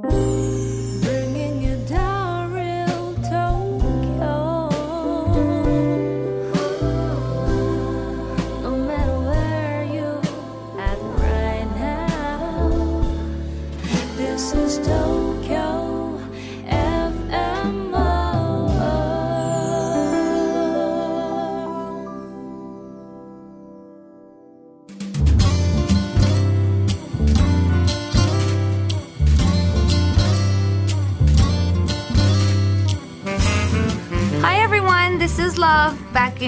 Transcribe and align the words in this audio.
Bringing 0.00 0.39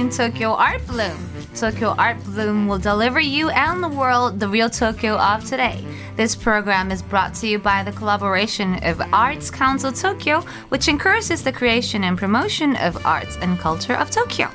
in 0.03 0.11
Tokyo 0.11 0.51
Art 0.51 0.85
Bloom. 0.89 1.17
Tokyo 1.55 1.95
Art 1.97 2.21
Bloom 2.25 2.67
will 2.67 2.81
deliver 2.81 3.21
you 3.21 3.51
and 3.51 3.81
the 3.81 3.89
world 3.89 4.41
the 4.41 4.49
real 4.49 4.69
Tokyo 4.69 5.15
of 5.17 5.45
today. 5.45 5.85
This 6.17 6.35
program 6.35 6.91
is 6.91 7.03
brought 7.03 7.35
to 7.35 7.47
you 7.47 7.61
by 7.61 7.85
the 7.85 7.93
collaboration 7.93 8.83
of 8.83 9.01
Arts 9.13 9.49
Council 9.49 9.93
Tokyo, 9.93 10.41
which 10.71 10.89
encourages 10.89 11.45
the 11.45 11.53
creation 11.53 12.03
and 12.03 12.19
promotion 12.19 12.75
of 12.79 13.07
arts 13.07 13.39
and 13.43 13.61
culture 13.61 13.95
of 13.95 14.11
Tokyo. 14.11 14.51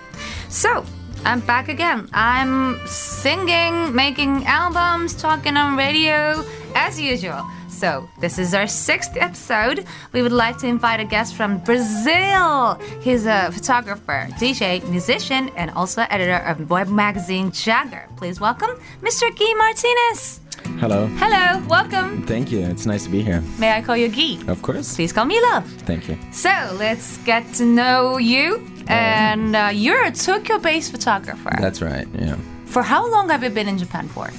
So, 0.49 0.85
I'm 1.23 1.39
back 1.39 1.69
again. 1.69 2.09
I'm 2.11 2.85
singing, 2.85 3.95
making 3.95 4.45
albums, 4.47 5.15
talking 5.15 5.55
on 5.55 5.77
radio, 5.77 6.43
as 6.75 6.99
usual. 6.99 7.47
So, 7.77 8.09
this 8.19 8.39
is 8.39 8.55
our 8.55 8.65
sixth 8.65 9.15
episode. 9.17 9.85
We 10.11 10.23
would 10.23 10.31
like 10.31 10.57
to 10.61 10.67
invite 10.67 10.99
a 10.99 11.05
guest 11.05 11.35
from 11.35 11.59
Brazil. 11.59 12.73
He's 13.01 13.27
a 13.27 13.51
photographer, 13.51 14.27
DJ, 14.39 14.83
musician, 14.89 15.49
and 15.55 15.69
also 15.69 16.01
editor 16.09 16.37
of 16.37 16.71
web 16.71 16.87
magazine 16.87 17.51
Jagger. 17.51 18.09
Please 18.15 18.41
welcome 18.41 18.71
Mr. 19.03 19.29
Gui 19.37 19.53
Martinez. 19.53 20.39
Hello. 20.79 21.05
Hello, 21.17 21.63
welcome. 21.67 22.23
Thank 22.25 22.51
you. 22.51 22.61
It's 22.61 22.87
nice 22.87 23.03
to 23.03 23.11
be 23.11 23.21
here. 23.21 23.43
May 23.59 23.71
I 23.73 23.83
call 23.83 23.95
you 23.95 24.07
Gui? 24.07 24.39
Of 24.47 24.63
course. 24.63 24.95
Please 24.95 25.13
call 25.13 25.25
me 25.25 25.39
Love. 25.51 25.69
Thank 25.85 26.09
you. 26.09 26.17
So, 26.31 26.49
let's 26.79 27.19
get 27.25 27.45
to 27.59 27.63
know 27.63 28.17
you. 28.17 28.67
And 28.87 29.55
uh, 29.55 29.69
you're 29.71 30.03
a 30.03 30.11
Tokyo 30.11 30.57
based 30.57 30.89
photographer. 30.89 31.53
That's 31.59 31.83
right. 31.83 32.07
Yeah. 32.15 32.37
For 32.65 32.81
how 32.81 33.07
long 33.11 33.29
have 33.29 33.43
you 33.43 33.51
been 33.51 33.67
in 33.67 33.77
Japan 33.77 34.07
for? 34.07 34.31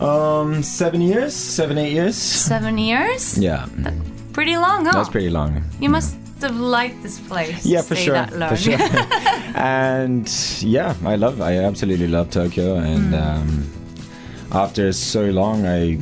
Um, 0.00 0.62
seven 0.62 1.00
years, 1.00 1.34
seven, 1.34 1.78
eight 1.78 1.92
years. 1.92 2.16
Seven 2.16 2.78
years? 2.78 3.38
Yeah, 3.38 3.66
Pretty 4.32 4.56
long, 4.56 4.84
huh? 4.84 4.92
that's 4.92 5.08
pretty 5.08 5.30
long. 5.30 5.62
You 5.80 5.88
must 5.88 6.16
have 6.42 6.56
liked 6.56 7.02
this 7.02 7.20
place. 7.20 7.62
to 7.62 7.68
Yeah, 7.68 7.82
for 7.82 7.94
stay 7.94 8.04
sure. 8.04 8.14
That 8.14 8.36
long. 8.36 8.48
For 8.50 8.56
sure. 8.56 8.78
and 9.54 10.28
yeah, 10.60 10.94
I 11.04 11.14
love. 11.16 11.40
I 11.40 11.58
absolutely 11.58 12.08
love 12.08 12.30
Tokyo, 12.30 12.76
and 12.76 13.14
Mm. 13.14 13.22
um, 13.22 13.70
after 14.52 14.92
so 14.92 15.30
long, 15.30 15.64
I 15.66 15.98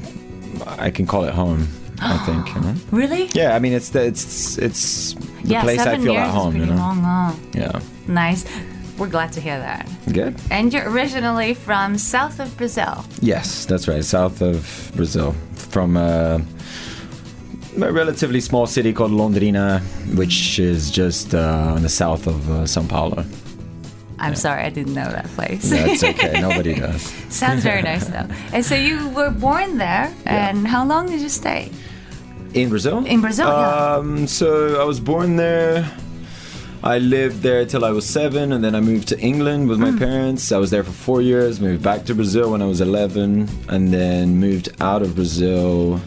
I 0.79 0.91
can 0.91 1.07
call 1.07 1.25
it 1.25 1.35
home. 1.35 1.69
I 2.01 2.17
think. 2.27 2.55
You 2.55 2.61
know? 2.63 2.75
really? 2.91 3.29
Yeah, 3.35 3.55
I 3.55 3.59
mean, 3.59 3.75
it's 3.75 3.91
the 3.91 4.03
it's 4.07 4.57
it's 4.59 5.13
the 5.45 5.53
yeah, 5.53 5.63
place 5.63 5.81
I 5.81 5.85
seven 5.85 6.03
feel 6.03 6.13
years 6.15 6.27
at 6.29 6.31
home. 6.35 6.57
You 6.57 6.67
know. 6.67 6.77
long, 6.77 7.03
huh? 7.03 7.33
Yeah. 7.53 7.81
Nice. 8.09 8.45
We're 8.99 9.09
glad 9.09 9.33
to 9.33 9.41
hear 9.41 9.59
that. 9.59 9.89
Good. 10.13 10.37
And 10.51 10.73
you're 10.73 10.89
originally 10.91 11.55
from 11.55 11.99
south 11.99 12.41
of 12.41 12.55
Brazil. 12.57 13.05
Yes, 13.21 13.65
that's 13.67 13.89
right. 13.89 14.05
South 14.05 14.43
of 14.43 14.93
Brazil, 14.95 15.35
from 15.55 15.97
uh, 15.97 16.39
a 17.81 17.93
relatively 17.93 18.41
small 18.41 18.67
city 18.67 18.93
called 18.93 19.11
Londrina, 19.13 19.81
which 20.17 20.59
is 20.59 20.91
just 20.91 21.35
uh, 21.35 21.73
on 21.75 21.83
the 21.83 21.89
south 21.89 22.27
of 22.27 22.51
uh, 22.51 22.55
São 22.65 22.87
Paulo. 22.89 23.25
I'm 24.19 24.37
sorry, 24.37 24.63
I 24.63 24.69
didn't 24.71 24.95
know 24.95 25.11
that 25.11 25.27
place. 25.35 25.71
That's 25.71 26.05
okay. 26.05 26.41
Nobody 26.41 26.75
does. 26.75 27.03
Sounds 27.31 27.65
very 27.65 27.83
nice 27.83 28.07
though. 28.07 28.29
And 28.53 28.65
so 28.65 28.75
you 28.77 29.09
were 29.09 29.31
born 29.31 29.79
there, 29.79 30.13
Yeah. 30.25 30.49
and 30.51 30.69
how 30.69 30.85
long 30.85 31.09
did 31.09 31.21
you 31.21 31.29
stay? 31.31 31.71
In 32.55 32.69
Brazil? 32.69 33.05
In 33.07 33.21
Brazil, 33.21 33.49
yeah. 33.49 33.97
Um, 33.97 34.27
so 34.29 34.81
I 34.81 34.85
was 34.85 35.01
born 35.01 35.37
there. 35.37 35.91
I 36.85 36.99
lived 36.99 37.43
there 37.43 37.65
till 37.65 37.85
I 37.85 37.91
was 37.93 38.05
seven, 38.05 38.53
and 38.53 38.63
then 38.65 38.75
I 38.75 38.81
moved 38.81 39.07
to 39.09 39.19
England 39.21 39.69
with 39.69 39.79
my 39.79 39.91
Mm. 39.93 39.99
parents. 39.99 40.51
I 40.51 40.59
was 40.59 40.71
there 40.71 40.83
for 40.83 40.91
four 40.93 41.23
years. 41.23 41.61
Moved 41.61 41.83
back 41.83 42.05
to 42.07 42.15
Brazil 42.15 42.51
when 42.53 42.61
I 42.61 42.67
was 42.67 42.81
11, 42.81 43.49
and 43.69 43.93
then 43.95 44.37
moved 44.41 44.69
out 44.81 45.01
of 45.03 45.15
Brazil 45.15 46.01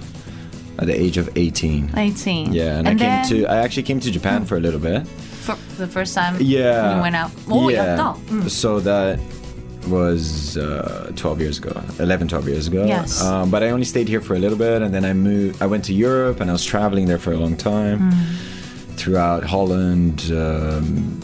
at 0.77 0.87
the 0.87 0.93
age 1.05 1.15
of 1.17 1.29
18. 1.37 1.91
18. 1.95 2.51
Yeah, 2.53 2.77
and, 2.77 2.87
I 2.89 2.93
then 2.93 3.25
came 3.25 3.43
to. 3.43 3.45
I 3.47 3.57
actually 3.63 3.83
came 3.83 4.01
to 4.01 4.11
Japan 4.11 4.43
for 4.45 4.57
a 4.57 4.59
little 4.59 4.79
bit. 4.81 5.07
for 5.45 5.55
the 5.77 5.87
first 5.87 6.13
time. 6.15 6.35
Yeah. 6.39 6.95
You 6.95 7.01
went 7.03 7.15
out. 7.15 7.29
Oh, 7.49 7.69
yeah. 7.69 7.95
yeah. 7.95 8.13
Mm. 8.31 8.49
So 8.49 8.79
that 8.81 9.19
was 9.87 10.57
uh, 10.57 11.11
12 11.15 11.39
years 11.39 11.57
ago, 11.59 11.79
11, 11.99 12.27
12 12.27 12.47
years 12.49 12.67
ago. 12.67 12.83
Yes. 12.85 13.21
Um, 13.23 13.51
but 13.51 13.61
I 13.61 13.69
only 13.69 13.85
stayed 13.85 14.07
here 14.09 14.21
for 14.21 14.33
a 14.35 14.39
little 14.39 14.57
bit, 14.57 14.81
and 14.81 14.91
then 14.93 15.05
I 15.05 15.13
moved. 15.13 15.61
I 15.61 15.67
went 15.67 15.85
to 15.85 15.93
Europe, 15.93 16.41
and 16.41 16.49
I 16.49 16.53
was 16.53 16.65
traveling 16.65 17.05
there 17.07 17.19
for 17.19 17.31
a 17.31 17.37
long 17.37 17.55
time, 17.55 17.99
Mm. 18.11 18.23
Throughout 18.97 19.43
Holland, 19.43 20.31
um, 20.31 21.19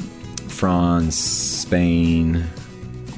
France, 0.47 1.15
Spain, 1.15 2.43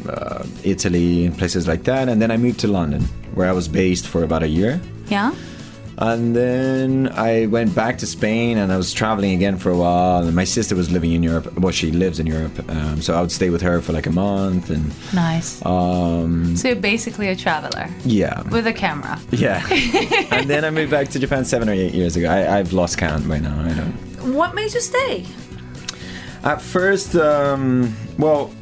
uh, 0.08 0.46
Italy, 0.64 1.26
and 1.26 1.38
places 1.38 1.68
like 1.68 1.84
that. 1.84 2.10
And 2.10 2.22
then 2.22 2.32
I 2.32 2.38
moved 2.38 2.60
to 2.62 2.68
London, 2.68 3.02
where 3.36 3.50
I 3.50 3.54
was 3.54 3.68
based 3.68 4.08
for 4.08 4.24
about 4.24 4.44
a 4.44 4.48
year. 4.48 4.80
Yeah. 5.08 5.34
And 6.00 6.36
then 6.36 7.10
I 7.14 7.46
went 7.46 7.76
back 7.76 8.00
to 8.00 8.08
Spain 8.08 8.58
and 8.58 8.72
I 8.74 8.78
was 8.78 8.92
traveling 8.94 9.34
again 9.36 9.60
for 9.60 9.70
a 9.70 9.78
while. 9.78 10.24
And 10.24 10.36
my 10.36 10.44
sister 10.44 10.76
was 10.76 10.90
living 10.90 11.12
in 11.12 11.22
Europe. 11.22 11.56
Well, 11.60 11.72
she 11.72 11.92
lives 11.92 12.20
in 12.20 12.26
Europe. 12.26 12.68
Um, 12.68 13.00
so 13.00 13.14
I 13.14 13.22
would 13.22 13.32
stay 13.32 13.52
with 13.52 13.62
her 13.62 13.80
for 13.80 13.94
like 13.94 14.08
a 14.08 14.12
month. 14.12 14.72
And 14.72 14.92
Nice. 15.14 15.64
um, 15.64 16.56
So 16.58 16.70
you're 16.70 16.78
basically 16.78 17.28
a 17.30 17.36
traveler 17.36 17.88
yeah. 18.06 18.42
with 18.50 18.66
a 18.66 18.74
camera. 18.74 19.20
Yeah. 19.32 19.64
and 20.32 20.50
then 20.50 20.66
I 20.66 20.72
moved 20.72 20.90
back 20.90 21.10
to 21.10 21.20
Japan 21.20 21.46
seven 21.46 21.70
or 21.70 21.74
eight 21.74 21.94
years 21.94 22.16
ago. 22.18 22.28
I, 22.28 22.58
I've 22.58 22.74
lost 22.74 22.98
count 22.98 23.28
by 23.28 23.38
now. 23.38 23.56
I 23.64 23.74
don't. 23.74 24.13
What 24.24 24.56
made 24.56 24.74
you 24.74 24.80
stay? 24.80 25.26
At 26.44 26.62
first, 26.62 27.16
um, 27.16 27.96
well, 28.18 28.54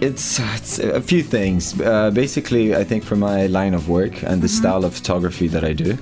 it's, 0.00 0.38
it's 0.38 0.78
a 0.78 1.02
few 1.02 1.22
things. 1.22 1.80
Uh, 1.80 2.10
basically, 2.12 2.76
I 2.76 2.84
think 2.84 3.02
for 3.04 3.16
my 3.16 3.46
line 3.46 3.74
of 3.74 3.88
work 3.88 4.22
and 4.22 4.40
the 4.40 4.48
style 4.48 4.84
of 4.84 4.94
photography 4.94 5.48
that 5.48 5.64
I 5.64 5.72
do, 5.72 5.98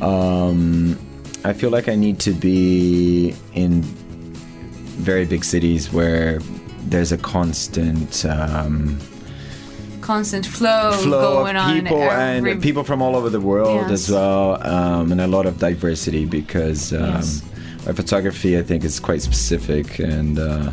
um, 0.00 0.98
I 1.44 1.52
feel 1.52 1.70
like 1.70 1.88
I 1.88 1.94
need 1.94 2.18
to 2.20 2.32
be 2.32 3.34
in 3.54 3.82
very 5.02 5.24
big 5.24 5.44
cities 5.44 5.92
where 5.92 6.40
there's 6.86 7.12
a 7.12 7.18
constant 7.18 8.24
um, 8.26 8.98
Constant 10.10 10.44
flow, 10.44 10.90
flow 10.90 11.44
going 11.44 11.54
of 11.56 11.66
on. 11.66 11.74
people 11.82 12.02
every- 12.02 12.50
and 12.52 12.60
people 12.62 12.82
from 12.82 13.00
all 13.00 13.14
over 13.14 13.30
the 13.30 13.38
world 13.40 13.82
Yes. 13.88 13.90
as 14.08 14.10
well, 14.10 14.58
um, 14.66 15.12
and 15.12 15.20
a 15.20 15.28
lot 15.28 15.46
of 15.46 15.54
diversity 15.58 16.24
because 16.24 16.92
um, 16.92 17.00
Yes. 17.14 17.42
my 17.86 17.92
photography, 17.92 18.58
I 18.58 18.62
think, 18.68 18.82
is 18.84 18.98
quite 18.98 19.22
specific 19.22 19.86
and. 20.00 20.38
Uh, 20.38 20.72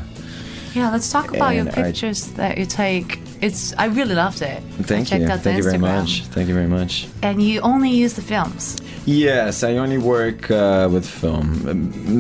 Yeah, 0.74 0.92
let's 0.92 1.12
talk 1.12 1.28
about 1.36 1.54
your 1.56 1.66
And 1.68 1.70
I- 1.78 1.84
pictures 1.84 2.20
that 2.40 2.58
you 2.58 2.66
take. 2.66 3.20
It's 3.42 3.74
I 3.78 3.86
really 4.00 4.16
loved 4.16 4.42
it. 4.42 4.60
I 4.80 4.84
Thank 4.84 5.08
checked 5.10 5.22
you. 5.22 5.38
Thank 5.46 5.58
you 5.58 5.64
very 5.72 5.78
much. 5.92 6.10
Thank 6.36 6.48
you 6.50 6.56
very 6.62 6.68
much. 6.80 6.94
And 7.28 7.36
you 7.42 7.62
only 7.62 7.92
use 8.04 8.14
the 8.14 8.26
films. 8.34 8.76
Yes, 9.06 9.64
I 9.64 9.78
only 9.78 10.00
work 10.00 10.50
uh, 10.52 10.90
with 10.94 11.06
film, 11.22 11.48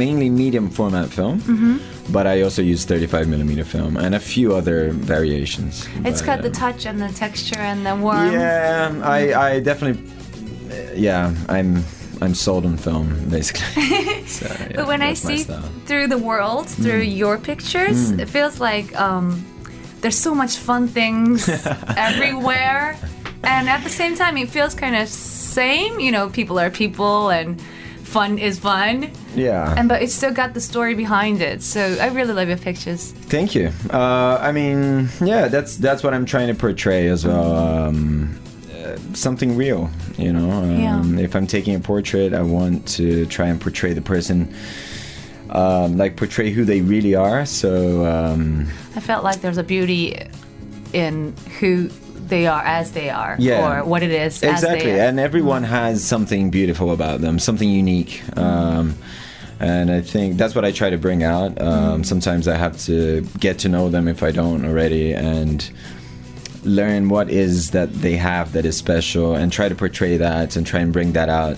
mainly 0.03 0.29
medium 0.29 0.69
format 0.69 1.09
film, 1.09 1.39
Mm-hmm. 1.41 1.75
But 2.12 2.25
I 2.28 2.41
also 2.41 2.62
use 2.62 2.85
35 2.85 3.28
millimeter 3.28 3.63
film 3.66 3.97
and 3.97 4.16
a 4.16 4.19
few 4.19 4.56
other 4.56 4.91
variations. 4.91 5.88
It's 6.06 6.22
But, 6.22 6.25
got 6.25 6.41
the 6.41 6.50
uh, 6.50 6.53
touch 6.53 6.85
and 6.85 7.01
the 7.01 7.09
texture 7.09 7.59
and 7.59 7.85
the 7.85 7.95
warmth. 7.95 8.31
Yeah, 8.34 8.91
I, 9.03 9.34
I 9.56 9.59
definitely, 9.59 10.01
uh, 10.72 10.94
yeah, 10.96 11.34
I'm 11.50 11.84
I'm 12.22 12.34
sold 12.34 12.66
on 12.66 12.78
film 12.78 13.07
basically. 13.29 13.84
So, 14.28 14.46
yeah, 14.46 14.76
But 14.76 14.87
when 14.87 15.02
I 15.02 15.14
see 15.14 15.46
through 15.85 16.08
the 16.08 16.17
world, 16.17 16.67
through 16.67 17.03
Mm. 17.05 17.17
your 17.17 17.37
pictures, 17.37 18.11
it 18.11 18.28
feels 18.28 18.59
like 18.59 18.93
um, 18.99 19.41
there's 20.02 20.17
so 20.20 20.35
much 20.35 20.58
fun 20.58 20.87
things 20.90 21.47
everywhere, 22.11 22.97
and 23.43 23.70
at 23.70 23.84
the 23.84 23.90
same 23.90 24.16
time, 24.16 24.35
it 24.37 24.49
feels 24.49 24.73
kind 24.76 24.96
of 24.96 25.08
same. 25.08 25.99
You 26.02 26.11
know, 26.11 26.29
people 26.29 26.59
are 26.59 26.70
people, 26.70 27.29
and 27.29 27.61
fun 28.17 28.40
is 28.40 28.58
fun, 28.58 29.11
yeah. 29.35 29.75
and 29.78 29.87
but 29.87 30.02
it's 30.02 30.14
still 30.14 30.34
got 30.34 30.55
the 30.55 30.61
story 30.61 30.96
behind 30.96 31.40
it. 31.40 31.61
So 31.61 31.81
I 32.02 32.08
really 32.08 32.34
love 32.34 32.47
your 32.47 32.58
pictures. 32.58 33.11
Thank 33.29 33.53
you. 33.53 33.72
Uh, 33.91 34.40
I 34.41 34.52
mean, 34.52 35.09
yeah, 35.22 35.47
that's 35.47 35.78
that's 35.78 36.02
what 36.03 36.14
I'm 36.16 36.25
trying 36.25 36.47
to 36.47 36.55
portray 36.55 37.08
as 37.09 37.25
well. 37.28 37.55
Um, 37.55 38.40
uh, 38.73 38.97
something 39.14 39.55
real, 39.55 39.90
you 40.17 40.34
know. 40.34 40.49
Um, 40.49 41.17
Yeah. 41.17 41.23
If 41.23 41.35
I'm 41.35 41.46
taking 41.46 41.75
a 41.75 41.79
portrait, 41.79 42.34
I 42.34 42.41
want 42.41 42.87
to 42.97 43.25
try 43.28 43.47
and 43.52 43.61
portray 43.61 43.93
the 43.93 44.02
person, 44.02 44.52
um, 45.52 45.97
like 45.97 46.16
portray 46.16 46.49
who 46.49 46.66
they 46.66 46.81
really 46.81 47.13
are. 47.13 47.46
So 47.46 48.05
um, 48.05 48.67
I 48.96 48.99
felt 48.99 49.23
like 49.23 49.41
there's 49.41 49.59
a 49.59 49.63
beauty 49.63 50.17
in 50.93 51.35
who 51.59 51.90
they 52.28 52.47
are 52.47 52.62
as 52.64 52.91
they 52.91 53.09
are, 53.09 53.35
Yeah. 53.40 53.82
or 53.82 53.84
what 53.85 54.03
it 54.03 54.12
is 54.12 54.44
as 54.44 54.64
exactly 54.64 54.91
they 54.91 55.00
are. 55.00 55.08
and 55.08 55.20
everyone 55.20 55.64
has 55.64 56.03
something 56.03 56.50
beautiful 56.50 56.91
about 56.91 57.22
them 57.22 57.40
something 57.40 57.70
unique 57.70 58.22
um, 58.38 58.96
and 59.59 59.90
i 59.91 60.02
think 60.02 60.38
that's 60.38 60.53
what 60.56 60.66
i 60.66 60.72
try 60.72 60.90
to 60.90 60.97
bring 60.97 61.24
out 61.24 61.59
um, 61.62 62.03
sometimes 62.03 62.47
i 62.47 62.56
have 62.56 62.78
to 62.85 63.22
get 63.40 63.59
to 63.59 63.70
know 63.70 63.90
them 63.90 64.08
if 64.08 64.22
i 64.24 64.32
don't 64.32 64.66
already 64.66 65.14
and 65.14 65.72
learn 66.64 67.08
what 67.09 67.29
is 67.29 67.72
that 67.72 67.91
they 67.94 68.16
have 68.18 68.52
that 68.53 68.66
is 68.66 68.76
special 68.76 69.35
and 69.35 69.52
try 69.52 69.70
to 69.70 69.76
portray 69.76 70.18
that 70.18 70.56
and 70.56 70.68
try 70.68 70.80
and 70.82 70.91
bring 70.91 71.14
that 71.14 71.30
out 71.30 71.58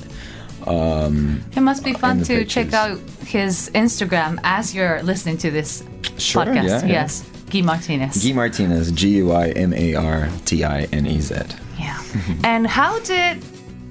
um, 0.67 1.41
It 1.55 1.61
must 1.61 1.83
be 1.83 1.93
fun 1.93 2.21
to 2.23 2.43
check 2.45 2.73
out 2.73 2.99
his 3.25 3.71
Instagram 3.73 4.39
as 4.43 4.75
you're 4.75 5.01
listening 5.03 5.37
to 5.39 5.49
this 5.51 5.83
Sure, 6.17 6.43
podcast. 6.45 6.85
yeah, 6.85 6.85
yeah. 6.85 7.07
Yes, 7.49 7.53
Gui 7.53 7.61
Martinez. 7.63 8.21
Gui 8.21 8.33
Martinez, 8.33 8.91
G 8.91 9.09
U 9.17 9.31
I 9.31 9.49
M 9.49 9.73
A 9.73 9.95
R 9.95 10.29
T 10.45 10.63
I 10.63 10.83
N 10.91 11.07
E 11.07 11.19
Z. 11.19 11.35
Yeah. 11.79 11.99
and 12.43 12.67
how 12.67 12.99
did 12.99 13.41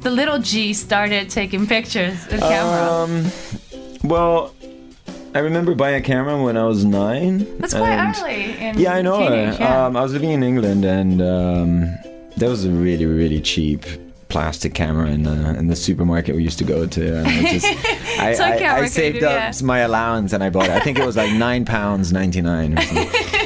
the 0.01 0.11
little 0.11 0.39
G 0.39 0.73
started 0.73 1.29
taking 1.29 1.67
pictures 1.67 2.25
with 2.29 2.41
camera? 2.41 3.03
Um, 3.03 3.27
well, 4.05 4.55
I 5.35 5.41
remember 5.41 5.75
buying 5.75 5.97
a 5.97 6.01
camera 6.01 6.41
when 6.41 6.57
I 6.57 6.65
was 6.65 6.85
nine. 6.85 7.59
That's 7.59 7.75
quite 7.75 7.99
early. 7.99 8.57
In 8.59 8.79
Yeah, 8.79 8.95
I 8.95 9.03
know. 9.03 9.19
Teenage, 9.19 9.59
yeah. 9.59 9.87
Um, 9.87 9.97
I 9.97 10.03
was 10.03 10.13
living 10.13 10.31
in 10.31 10.43
England, 10.43 10.85
and 10.85 11.21
um, 11.21 11.99
there 12.37 12.49
was 12.49 12.65
a 12.65 12.71
really, 12.71 13.07
really 13.07 13.41
cheap 13.41 13.85
plastic 14.29 14.75
camera 14.75 15.09
in 15.09 15.23
the 15.23 15.59
in 15.59 15.69
the 15.69 15.77
supermarket 15.77 16.37
we 16.37 16.45
used 16.45 16.59
to 16.59 16.65
go 16.65 16.87
to. 16.87 17.19
And 17.19 17.27
I 17.27 17.53
just, 17.53 17.67
I, 18.19 18.35
I, 18.35 18.81
I 18.83 18.87
saved 18.87 19.25
up 19.25 19.33
yeah. 19.33 19.53
my 19.67 19.81
allowance 19.81 20.33
and 20.33 20.45
I 20.45 20.51
bought 20.51 20.67
it. 20.67 20.71
I 20.71 20.81
think 20.81 20.99
it 20.99 21.07
was 21.07 21.17
like 21.17 21.33
nine 21.33 21.65
pounds 21.65 22.13
ninety 22.13 22.41
nine. 22.41 22.79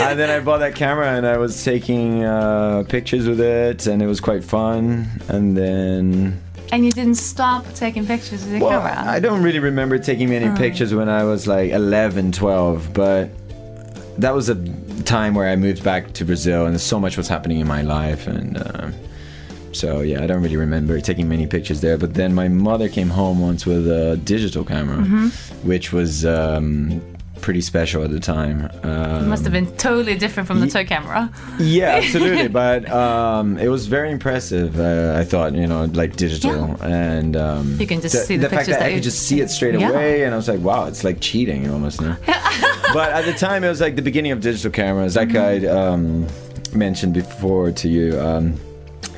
and 0.10 0.18
then 0.18 0.30
I 0.30 0.40
bought 0.40 0.58
that 0.58 0.74
camera 0.74 1.12
and 1.16 1.26
I 1.26 1.36
was 1.38 1.62
taking 1.64 2.24
uh, 2.24 2.84
pictures 2.88 3.26
with 3.28 3.40
it, 3.40 3.86
and 3.86 4.02
it 4.02 4.06
was 4.06 4.20
quite 4.20 4.42
fun. 4.44 5.06
And 5.28 5.56
then. 5.56 6.40
and 6.72 6.84
you 6.84 6.90
didn't 6.92 7.16
stop 7.16 7.64
taking 7.74 8.06
pictures 8.06 8.42
with 8.44 8.52
the 8.52 8.58
Well, 8.60 8.80
camera. 8.80 9.10
I 9.12 9.20
don't 9.20 9.42
really 9.42 9.58
remember 9.58 9.98
taking 9.98 10.28
many 10.30 10.48
pictures 10.56 10.94
when 10.94 11.08
I 11.08 11.24
was 11.24 11.46
like 11.46 11.70
11, 11.70 12.32
12, 12.32 12.92
but 12.92 13.30
that 14.18 14.34
was 14.34 14.48
a 14.48 14.56
time 15.04 15.34
where 15.34 15.48
I 15.48 15.56
moved 15.56 15.82
back 15.82 16.12
to 16.14 16.24
Brazil 16.24 16.66
and 16.66 16.78
so 16.80 17.00
much 17.00 17.16
was 17.16 17.26
happening 17.28 17.58
in 17.60 17.66
my 17.66 17.82
life. 17.82 18.26
And 18.26 18.58
uh, 18.58 18.90
so, 19.72 20.00
yeah, 20.00 20.22
I 20.22 20.26
don't 20.26 20.42
really 20.42 20.56
remember 20.56 21.00
taking 21.00 21.28
many 21.28 21.46
pictures 21.46 21.80
there. 21.80 21.96
But 21.96 22.14
then 22.14 22.34
my 22.34 22.48
mother 22.48 22.88
came 22.88 23.08
home 23.10 23.40
once 23.40 23.64
with 23.66 23.88
a 23.88 24.16
digital 24.24 24.64
camera, 24.64 24.98
Mm-hmm. 24.98 25.28
which 25.68 25.92
was 25.92 26.24
um, 26.26 27.00
pretty 27.40 27.60
special 27.60 28.02
at 28.04 28.10
the 28.10 28.20
time. 28.20 28.70
Um, 28.82 29.24
it 29.24 29.28
must 29.28 29.44
have 29.44 29.52
been 29.52 29.70
totally 29.76 30.16
different 30.16 30.46
from 30.46 30.60
the 30.60 30.66
Ye- 30.66 30.72
toy 30.72 30.84
camera. 30.84 31.30
yeah, 31.58 31.96
absolutely. 32.02 32.48
but 32.48 32.88
um, 32.90 33.58
it 33.58 33.68
was 33.68 33.86
very 33.86 34.10
impressive. 34.10 34.78
Uh, 34.78 35.14
I 35.18 35.24
thought, 35.24 35.54
you 35.54 35.66
know, 35.66 35.84
like 35.86 36.16
digital, 36.16 36.76
and 36.82 37.36
um, 37.36 37.76
You 37.80 37.86
can 37.86 38.00
just 38.00 38.26
see 38.26 38.36
the 38.36 38.48
fact 38.48 38.66
pictures 38.66 38.74
that, 38.74 38.80
that 38.80 38.86
I 38.86 38.88
you- 38.90 38.94
could 38.96 39.04
just 39.04 39.22
see 39.26 39.40
it 39.40 39.50
straight 39.50 39.78
Yeah. 39.78 39.90
away, 39.90 40.24
and 40.24 40.34
I 40.34 40.36
was 40.36 40.48
like, 40.48 40.60
wow, 40.60 40.86
it's 40.86 41.04
like 41.04 41.20
cheating 41.20 41.70
almost. 41.70 42.00
You 42.00 42.08
know? 42.08 42.16
but 42.94 43.12
at 43.12 43.24
the 43.24 43.34
time, 43.34 43.64
it 43.64 43.68
was 43.68 43.80
like 43.80 43.96
the 43.96 44.02
beginning 44.02 44.32
of 44.32 44.40
digital 44.40 44.70
cameras, 44.70 45.16
like 45.16 45.28
Mm-hmm. 45.30 45.66
I 45.66 45.80
um, 45.92 46.26
mentioned 46.76 47.14
before 47.14 47.72
to 47.72 47.88
you. 47.88 48.18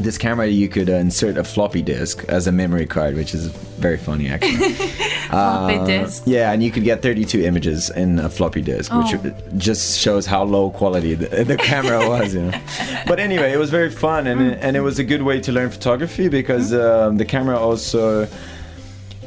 This 0.00 0.16
camera, 0.18 0.46
you 0.48 0.68
could 0.68 0.88
uh, 0.88 0.94
insert 0.94 1.36
a 1.36 1.44
floppy 1.44 1.82
disk 1.82 2.24
as 2.28 2.46
a 2.46 2.52
memory 2.52 2.86
card, 2.86 3.14
which 3.14 3.34
is 3.34 3.46
very 3.78 3.98
funny, 3.98 4.28
actually. 4.28 4.72
Floppy 5.32 5.74
Uh, 5.76 5.84
disk. 5.86 6.22
Yeah, 6.26 6.50
and 6.52 6.62
you 6.62 6.70
could 6.70 6.82
get 6.84 7.02
32 7.02 7.42
images 7.42 7.90
in 7.90 8.18
a 8.18 8.28
floppy 8.28 8.62
disk, 8.62 8.92
which 8.94 9.14
Oh. 9.14 9.32
just 9.56 9.98
shows 9.98 10.26
how 10.26 10.44
low 10.44 10.70
quality 10.70 11.14
the, 11.14 11.44
the 11.52 11.56
camera 11.56 12.08
was. 12.08 12.34
You 12.34 12.42
know? 12.42 12.60
But 13.06 13.20
anyway, 13.20 13.52
it 13.52 13.58
was 13.58 13.70
very 13.70 13.90
fun, 13.90 14.26
and 14.26 14.40
it, 14.40 14.58
and 14.62 14.76
it 14.76 14.80
was 14.80 14.98
a 14.98 15.04
good 15.04 15.22
way 15.22 15.40
to 15.40 15.52
learn 15.52 15.70
photography 15.70 16.28
because 16.28 16.72
um, 16.72 17.18
the 17.18 17.24
camera 17.24 17.58
also. 17.58 18.26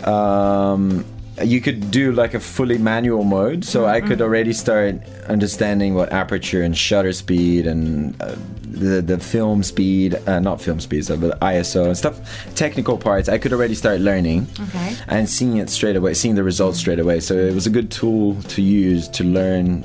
Um, 0.04 1.06
you 1.44 1.60
could 1.62 1.92
do 1.92 2.12
like 2.12 2.34
a 2.34 2.40
fully 2.40 2.78
manual 2.78 3.24
mode, 3.24 3.66
so 3.66 3.86
I 3.86 4.00
could 4.02 4.22
already 4.22 4.54
start 4.54 4.96
understanding 5.28 5.94
what 5.96 6.12
aperture 6.14 6.62
and 6.64 6.78
shutter 6.78 7.12
speed 7.14 7.68
and 7.68 8.16
uh, 8.22 8.36
the 8.64 9.02
the 9.02 9.20
film 9.20 9.64
speed, 9.64 10.16
uh, 10.28 10.40
not 10.40 10.62
film 10.62 10.80
speed, 10.80 11.06
so 11.06 11.18
but 11.18 11.40
ISO 11.42 11.86
and 11.88 11.98
stuff, 11.98 12.20
technical 12.56 12.98
parts. 12.98 13.28
I 13.28 13.38
could 13.38 13.52
already 13.54 13.76
start 13.76 14.00
learning 14.00 14.48
Okay. 14.70 14.96
and 15.08 15.30
seeing 15.30 15.58
it 15.58 15.70
straight 15.70 15.96
away, 15.98 16.14
seeing 16.14 16.36
the 16.36 16.44
results 16.44 16.80
straight 16.80 17.00
away. 17.00 17.20
So 17.20 17.34
it 17.36 17.54
was 17.54 17.68
a 17.68 17.70
good 17.70 17.92
tool 17.92 18.42
to 18.44 18.62
use 18.62 19.08
to 19.10 19.24
learn 19.24 19.84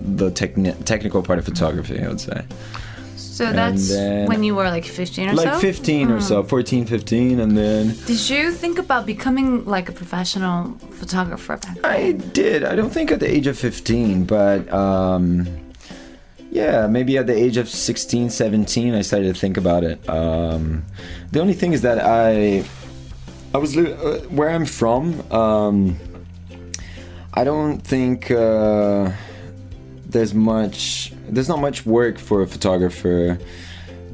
the 0.00 0.30
techni- 0.30 0.82
technical 0.84 1.22
part 1.22 1.38
of 1.38 1.44
photography. 1.44 2.00
I 2.02 2.08
would 2.08 2.20
say, 2.20 2.42
So 3.40 3.52
that's 3.52 3.88
then- 3.88 4.26
when 4.28 4.42
you 4.42 4.54
were 4.54 4.68
like 4.76 4.84
15 4.84 5.28
or 5.28 5.28
something 5.34 5.46
like 5.46 5.54
so? 5.54 5.60
15 5.60 6.10
or 6.10 6.20
so, 6.20 6.42
14, 6.42 6.84
15, 6.84 7.40
and 7.40 7.56
then 7.56 7.94
Did 8.06 8.28
you 8.28 8.52
think 8.52 8.78
about 8.78 9.06
becoming 9.06 9.64
like 9.64 9.88
a 9.88 9.92
professional 9.92 10.76
photographer 11.00 11.56
back 11.56 11.76
then? 11.76 11.84
I 12.00 12.12
did. 12.12 12.64
I 12.64 12.74
don't 12.76 12.90
think 12.92 13.10
at 13.10 13.20
the 13.20 13.30
age 13.36 13.46
of 13.46 13.56
15, 13.58 14.24
but 14.24 14.70
um, 14.72 15.48
yeah, 16.50 16.86
maybe 16.86 17.16
at 17.16 17.26
the 17.26 17.34
age 17.34 17.56
of 17.56 17.66
16, 17.68 18.28
17, 18.28 18.94
I 18.94 19.00
started 19.02 19.34
to 19.34 19.40
think 19.40 19.56
about 19.56 19.84
it. 19.84 19.98
Um, 20.08 20.84
the 21.32 21.40
only 21.40 21.54
thing 21.54 21.72
is 21.72 21.80
that 21.80 21.98
I, 21.98 22.64
I 23.54 23.58
was 23.58 23.74
li- 23.74 23.92
uh, 23.92 24.18
where 24.36 24.50
I'm 24.50 24.66
from. 24.66 25.02
Um, 25.32 25.96
I 27.32 27.44
don't 27.44 27.80
think 27.80 28.30
uh, 28.30 29.12
there's 30.12 30.34
much. 30.34 31.12
There's 31.28 31.48
not 31.48 31.60
much 31.60 31.86
work 31.86 32.18
for 32.18 32.42
a 32.42 32.46
photographer 32.46 33.38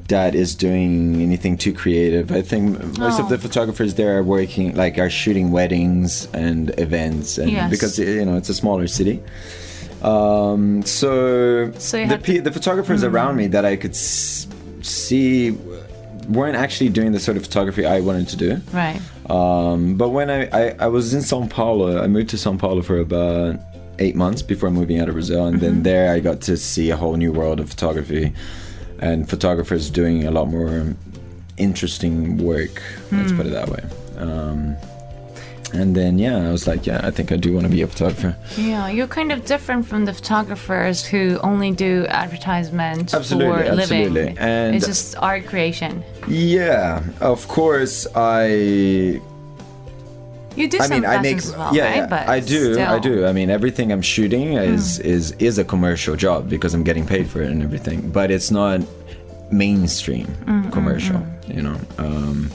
that 0.08 0.34
is 0.36 0.54
doing 0.54 1.20
anything 1.20 1.56
too 1.58 1.72
creative. 1.72 2.30
I 2.30 2.40
think 2.42 2.78
most 2.98 3.18
Oh. 3.18 3.24
of 3.24 3.28
the 3.28 3.38
photographers 3.38 3.94
there 3.94 4.16
are 4.18 4.22
working 4.22 4.74
like 4.76 4.98
are 4.98 5.10
shooting 5.10 5.50
weddings 5.50 6.28
and 6.32 6.72
events, 6.78 7.38
and 7.38 7.50
Yes. 7.50 7.70
because 7.70 7.98
you 7.98 8.24
know 8.24 8.36
it's 8.36 8.48
a 8.48 8.54
smaller 8.54 8.86
city. 8.86 9.20
Um, 10.02 10.82
so 10.84 11.72
So 11.78 12.06
the 12.06 12.18
to- 12.18 12.40
the 12.42 12.52
photographers 12.52 13.02
around 13.02 13.36
me 13.36 13.46
that 13.48 13.64
I 13.64 13.76
could 13.76 13.92
s- 13.92 14.46
see 14.82 15.56
weren't 16.28 16.56
actually 16.56 16.90
doing 16.90 17.12
the 17.12 17.20
sort 17.20 17.36
of 17.36 17.42
photography 17.44 17.86
I 17.86 18.00
wanted 18.00 18.28
to 18.28 18.36
do. 18.36 18.60
Right. 18.72 19.00
Um, 19.30 19.94
but 19.94 20.10
when 20.10 20.28
I, 20.30 20.48
I, 20.52 20.74
I 20.80 20.86
was 20.88 21.14
in 21.14 21.22
Sao 21.22 21.46
Paulo, 21.46 22.02
I 22.02 22.06
moved 22.08 22.30
to 22.30 22.38
Sao 22.38 22.54
Paulo 22.56 22.82
for 22.82 22.98
about 22.98 23.58
eight 23.98 24.14
months 24.16 24.42
before 24.42 24.70
moving 24.70 24.98
out 25.00 25.08
of 25.08 25.14
Brazil, 25.14 25.46
and 25.46 25.60
then 25.60 25.82
there 25.82 26.12
I 26.12 26.20
got 26.20 26.40
to 26.42 26.56
see 26.56 26.90
a 26.90 26.96
whole 26.96 27.16
new 27.16 27.32
world 27.32 27.60
of 27.60 27.68
photography 27.70 28.32
and 28.98 29.28
photographers 29.28 29.90
doing 29.90 30.24
a 30.26 30.30
lot 30.30 30.48
more 30.48 30.94
interesting 31.56 32.36
work. 32.38 32.82
Let's 33.12 33.32
put 33.32 33.46
it 33.46 33.50
that 33.50 33.68
way. 33.68 33.84
Um, 34.18 34.76
and 35.72 35.94
then 35.96 36.18
yeah, 36.18 36.48
I 36.48 36.52
was 36.52 36.66
like, 36.66 36.86
yeah, 36.86 37.00
I 37.02 37.10
think 37.10 37.32
I 37.32 37.36
do 37.36 37.52
want 37.52 37.66
to 37.66 37.72
be 37.72 37.82
a 37.82 37.86
photographer. 37.86 38.36
Yeah, 38.56 38.88
you're 38.88 39.08
kind 39.08 39.32
of 39.32 39.44
different 39.44 39.86
from 39.86 40.04
the 40.04 40.12
photographers 40.12 41.04
who 41.04 41.38
only 41.42 41.72
do 41.72 42.06
advertisements 42.08 43.12
Absolutely, 43.12 43.64
for 43.64 43.72
a 43.72 43.74
living. 43.74 44.06
absolutely. 44.06 44.34
And- 44.38 44.76
it's 44.76 44.86
just 44.86 45.16
art 45.16 45.46
creation. 45.46 46.02
Yeah, 46.28 47.02
of 47.20 47.48
course 47.48 48.06
I 48.14 49.20
You 50.56 50.68
do 50.68 50.78
I 50.80 50.88
mean, 50.88 51.04
I 51.04 51.20
make 51.20 51.40
well, 51.44 51.74
yeah, 51.74 51.84
right? 51.84 51.96
yeah, 51.96 52.06
But 52.06 52.28
I 52.28 52.40
do, 52.40 52.70
I 52.70 52.72
still. 52.72 52.96
Hmm. 52.96 53.00
do. 53.02 53.26
I 53.26 53.32
mean, 53.32 53.50
everything 53.50 53.92
I'm 53.92 54.02
shooting 54.02 54.54
is 54.54 54.98
is 55.00 55.32
is 55.38 55.58
a 55.58 55.64
commercial 55.64 56.16
job 56.16 56.48
because 56.48 56.72
I'm 56.74 56.82
getting 56.84 57.06
paid 57.06 57.28
for 57.28 57.42
it 57.42 57.50
and 57.50 57.62
everything. 57.62 58.10
But 58.10 58.30
it's 58.30 58.50
not 58.50 58.80
mainstream 59.52 60.26
Hmm, 60.48 60.70
commercial, 60.70 61.20
you 61.46 61.62
know. 61.62 61.76
Um, 61.98 62.50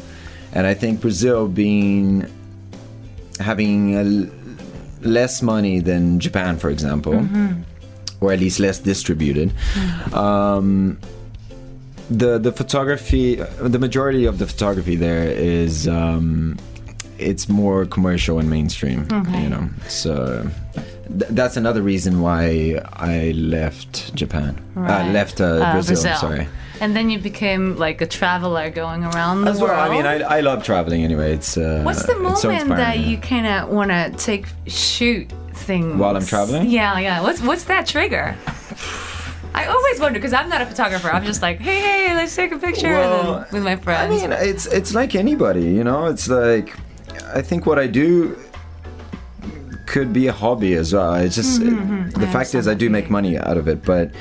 and 0.53 0.65
I 0.67 0.73
think 0.73 0.99
Brazil 0.99 1.47
being 1.47 2.25
having 3.39 3.95
a 3.95 4.03
less 5.07 5.41
money 5.41 5.79
than 5.79 6.19
Japan, 6.19 6.57
for 6.57 6.69
example, 6.69 7.13
Mm-hmm. 7.13 7.61
or 8.21 8.33
at 8.33 8.39
least 8.39 8.59
less 8.59 8.79
distributed. 8.79 9.51
Um, 10.13 10.97
the 12.09 12.37
the 12.37 12.51
photography, 12.51 13.35
the 13.75 13.79
majority 13.79 14.25
of 14.25 14.37
the 14.37 14.45
photography 14.47 14.95
there 14.97 15.23
is 15.31 15.87
um, 15.87 16.57
it's 17.21 17.47
more 17.49 17.85
commercial 17.85 18.39
and 18.39 18.49
mainstream. 18.49 19.07
Okay. 19.11 19.43
You 19.43 19.49
know, 19.49 19.69
so 19.87 20.47
th- 21.19 21.31
that's 21.31 21.57
another 21.57 21.81
reason 21.81 22.21
why 22.21 22.79
I 22.93 23.31
left 23.35 24.13
Japan. 24.15 24.59
Right. 24.75 25.09
Uh, 25.09 25.11
left 25.11 25.39
uh, 25.41 25.45
Uh, 25.45 25.71
Brazil, 25.73 25.97
Sorry. 26.15 26.47
And 26.81 26.95
then 26.95 27.09
you 27.11 27.19
became 27.19 27.77
like 27.77 28.01
a 28.01 28.07
traveler 28.07 28.71
going 28.71 29.03
around 29.03 29.45
the 29.45 29.51
As 29.51 29.61
world. 29.61 29.71
well, 29.77 29.91
I 29.91 29.95
mean, 29.95 30.05
I, 30.07 30.37
I 30.37 30.41
love 30.41 30.63
traveling 30.63 31.03
anyway. 31.03 31.33
It's 31.33 31.55
uh, 31.55 31.81
What's 31.85 32.05
the 32.07 32.17
it's 32.27 32.41
so 32.41 32.49
moment 32.51 32.69
that 32.69 32.97
you 32.99 33.17
kind 33.19 33.45
of 33.45 33.69
want 33.69 33.91
to 33.91 34.09
take 34.17 34.45
shoot 34.65 35.31
things 35.53 35.95
While 35.99 36.15
I'm 36.17 36.25
traveling? 36.25 36.69
Yeah, 36.71 36.97
yeah. 36.99 37.21
What's 37.21 37.39
what's 37.41 37.65
that 37.65 37.85
trigger? 37.85 38.35
I 39.53 39.65
always 39.65 39.99
wonder 39.99 40.17
because 40.17 40.33
I'm 40.33 40.49
not 40.49 40.61
a 40.61 40.65
photographer. 40.65 41.09
I'm 41.11 41.25
just 41.25 41.41
like, 41.41 41.59
hey, 41.59 41.79
hey, 41.81 42.15
let's 42.15 42.35
take 42.35 42.51
a 42.51 42.57
picture 42.57 42.93
Well, 42.93 43.45
with 43.51 43.63
my 43.63 43.75
friends. 43.75 44.01
I 44.01 44.27
mean, 44.27 44.31
it's 44.31 44.65
it's 44.65 44.95
like 44.95 45.13
anybody, 45.13 45.65
you 45.77 45.83
know. 45.83 46.05
It's 46.07 46.27
like 46.29 46.73
I 47.33 47.41
think 47.41 47.65
what 47.65 47.79
I 47.79 47.87
do 47.87 48.37
could 49.87 50.13
be 50.13 50.27
a 50.27 50.33
hobby 50.33 50.73
as 50.75 50.93
well. 50.93 51.15
It's 51.15 51.35
just 51.35 51.61
Mm-hmm, 51.61 52.09
the 52.19 52.27
I 52.27 52.31
fact 52.31 52.55
is 52.55 52.67
I 52.67 52.73
do 52.73 52.89
make 52.89 53.09
money 53.09 53.37
out 53.37 53.57
of 53.57 53.67
it, 53.67 53.83
but 53.83 54.11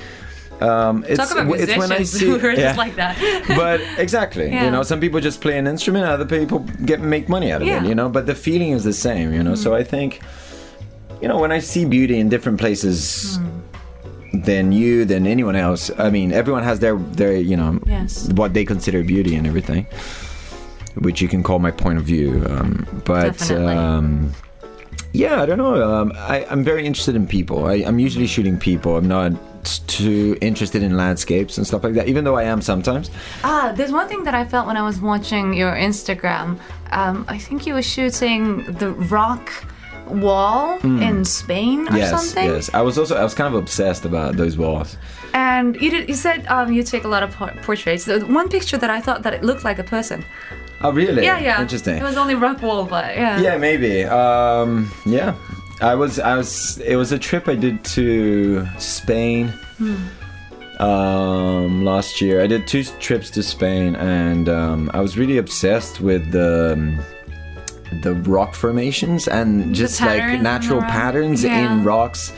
Um, 0.61 1.05
it's, 1.09 1.17
Talk 1.17 1.31
about 1.39 1.59
it's 1.59 1.75
when 1.79 1.91
I 1.91 2.03
see. 2.15 2.27
who 2.27 2.37
are 2.39 2.51
yeah. 2.51 2.57
just 2.69 2.77
like 2.79 2.95
that. 2.97 3.17
but 3.63 3.81
exactly, 3.99 4.49
Yeah. 4.51 4.65
you 4.67 4.71
know, 4.71 4.83
some 4.83 5.01
people 5.01 5.19
just 5.21 5.41
play 5.41 5.57
an 5.59 5.67
instrument, 5.67 6.05
other 6.05 6.27
people 6.27 6.59
get 6.85 7.01
make 7.01 7.29
money 7.31 7.51
out 7.53 7.63
of 7.63 7.69
Yeah. 7.69 7.77
Mm-hmm. 7.77 7.87
it, 7.87 7.89
you 7.91 7.95
know. 7.95 8.09
But 8.11 8.27
the 8.27 8.35
feeling 8.35 8.73
is 8.73 8.85
the 8.85 8.93
same, 8.93 9.33
you 9.33 9.43
know. 9.43 9.55
So 9.55 9.75
I 9.75 9.83
think, 9.85 10.21
you 11.23 11.29
know, 11.29 11.39
when 11.39 11.51
I 11.51 11.61
see 11.61 11.85
beauty 11.87 12.17
in 12.21 12.29
different 12.29 12.59
places 12.61 13.39
Mm. 13.41 14.45
than 14.45 14.71
you, 14.73 15.05
than 15.07 15.27
anyone 15.27 15.57
else, 15.57 15.91
I 15.99 16.11
mean, 16.11 16.29
everyone 16.33 16.63
has 16.71 16.79
their 16.85 16.97
their, 17.21 17.35
you 17.51 17.57
know, 17.57 17.73
Yes. 17.87 18.29
what 18.41 18.53
they 18.53 18.65
consider 18.67 19.01
beauty 19.03 19.37
and 19.39 19.47
everything, 19.47 19.87
which 20.97 21.21
you 21.21 21.29
can 21.29 21.43
call 21.43 21.59
my 21.59 21.71
point 21.71 21.99
of 21.99 22.05
view. 22.05 22.45
Um, 22.49 23.03
but 23.05 23.51
um, 23.51 24.33
yeah, 25.13 25.43
I 25.43 25.47
don't 25.47 25.59
know. 25.59 25.83
Um, 25.83 26.13
I, 26.17 26.45
I'm 26.51 26.63
very 26.63 26.87
interested 26.87 27.17
in 27.17 27.27
people. 27.27 27.67
I, 27.67 27.75
I'm 27.87 27.99
usually 27.99 28.27
shooting 28.27 28.59
people. 28.59 28.97
I'm 28.97 29.09
not 29.09 29.33
too 29.87 30.39
interested 30.41 30.83
in 30.83 30.97
landscapes 30.97 31.59
and 31.59 31.67
stuff 31.67 31.85
like 31.85 31.95
that, 31.95 32.09
even 32.09 32.25
though 32.25 32.37
I 32.37 32.45
am 32.45 32.63
sometimes. 32.63 33.11
Ah, 33.45 33.73
there's 33.75 33.93
one 33.93 34.09
thing 34.09 34.25
that 34.25 34.35
I 34.35 34.45
felt 34.45 34.67
when 34.67 34.77
I 34.77 34.83
was 34.83 35.01
watching 35.01 35.53
your 35.53 35.73
Instagram. 35.73 36.59
Um, 36.93 37.25
I 37.29 37.39
think 37.39 37.67
you 37.67 37.75
were 37.75 37.83
shooting 37.83 38.65
the 38.65 38.93
rock 38.93 39.53
wall 40.07 40.79
in 40.81 41.25
Spain 41.25 41.89
or 41.89 41.97
yes, 41.97 42.11
something. 42.11 42.51
yes. 42.51 42.71
I 42.75 42.83
was 42.83 42.99
also 42.99 43.17
I 43.17 43.23
was 43.23 43.35
kind 43.35 43.55
of 43.55 43.61
obsessed 43.61 44.05
about 44.05 44.37
those 44.37 44.57
walls. 44.57 44.97
And 45.35 45.81
you 45.81 45.91
did. 45.91 46.09
You 46.09 46.15
said 46.15 46.47
um, 46.49 46.73
you 46.73 46.83
take 46.83 47.05
a 47.05 47.09
lot 47.09 47.23
of 47.23 47.37
portraits. 47.63 48.05
The 48.05 48.21
one 48.27 48.49
picture 48.49 48.77
that 48.79 48.91
I 48.91 49.01
thought 49.01 49.23
that 49.23 49.35
it 49.35 49.45
looked 49.45 49.65
like 49.65 49.79
a 49.79 49.85
person. 49.85 50.25
Oh, 50.83 50.91
really? 50.93 51.25
Yeah, 51.25 51.39
yeah. 51.39 51.61
Interesting. 51.61 51.97
It 51.99 52.03
was 52.03 52.17
only 52.17 52.35
rock 52.35 52.63
wall, 52.63 52.85
but 52.85 53.15
yeah. 53.17 53.39
Yeah, 53.41 53.59
maybe. 53.59 54.05
Um, 54.05 54.91
yeah, 55.05 55.35
I 55.81 55.95
was. 55.95 56.19
I 56.19 56.37
was. 56.37 56.79
It 56.79 56.97
was 56.97 57.13
a 57.13 57.19
trip 57.19 57.49
I 57.49 57.55
did 57.55 57.85
to 57.97 58.67
Spain 58.79 59.53
um, 60.79 61.85
last 61.85 62.21
year. 62.21 62.41
I 62.43 62.47
did 62.47 62.67
two 62.67 62.85
trips 62.99 63.31
to 63.31 63.43
Spain, 63.43 63.95
and 63.97 64.49
um, 64.49 64.91
I 64.95 65.01
was 65.01 65.19
really 65.19 65.39
obsessed 65.39 66.01
with 66.01 66.31
the. 66.33 66.73
um, 66.75 67.01
the 68.03 68.15
rock 68.15 68.55
formations 68.55 69.27
and 69.27 69.75
just 69.75 70.01
like 70.01 70.41
natural 70.41 70.81
patterns 70.83 71.43
Yeah. 71.43 71.73
in 71.75 71.83
rocks 71.83 72.33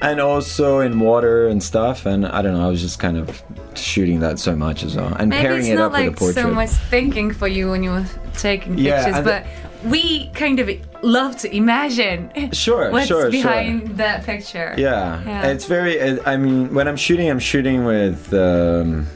and 0.00 0.20
also 0.20 0.80
in 0.80 1.00
water 1.00 1.48
and 1.48 1.62
stuff 1.62 2.06
and 2.06 2.26
i 2.26 2.40
don't 2.42 2.54
know 2.54 2.64
i 2.66 2.70
was 2.70 2.80
just 2.80 2.98
kind 2.98 3.16
of 3.16 3.42
shooting 3.74 4.20
that 4.20 4.38
so 4.38 4.54
much 4.54 4.82
as 4.84 4.96
well 4.96 5.12
and 5.18 5.28
Maybe 5.30 5.42
pairing 5.42 5.66
it 5.66 5.78
up 5.78 5.92
with 5.92 6.00
like 6.00 6.10
a 6.10 6.12
portrait 6.12 6.42
so 6.42 6.50
much 6.50 6.70
thinking 6.70 7.32
for 7.32 7.48
you 7.48 7.70
when 7.70 7.82
you 7.82 7.90
were 7.90 8.06
taking 8.34 8.78
Yeah, 8.78 9.04
pictures, 9.04 9.24
but 9.24 9.46
we 9.84 10.28
kind 10.30 10.58
of 10.58 10.68
love 11.02 11.36
to 11.38 11.54
imagine 11.54 12.30
Sure, 12.52 12.90
what's 12.94 13.06
sure, 13.06 13.22
sure. 13.22 13.30
behind 13.30 13.96
that 13.96 14.24
picture. 14.24 14.74
Yeah. 14.76 15.22
Yeah. 15.24 15.46
it's 15.48 15.66
very. 15.66 16.20
I 16.26 16.36
mean, 16.36 16.74
when 16.74 16.88
I'm 16.88 16.96
shooting, 16.96 17.30
I'm 17.30 17.38
shooting 17.38 17.84
with. 17.84 18.32
Um, 18.34 19.06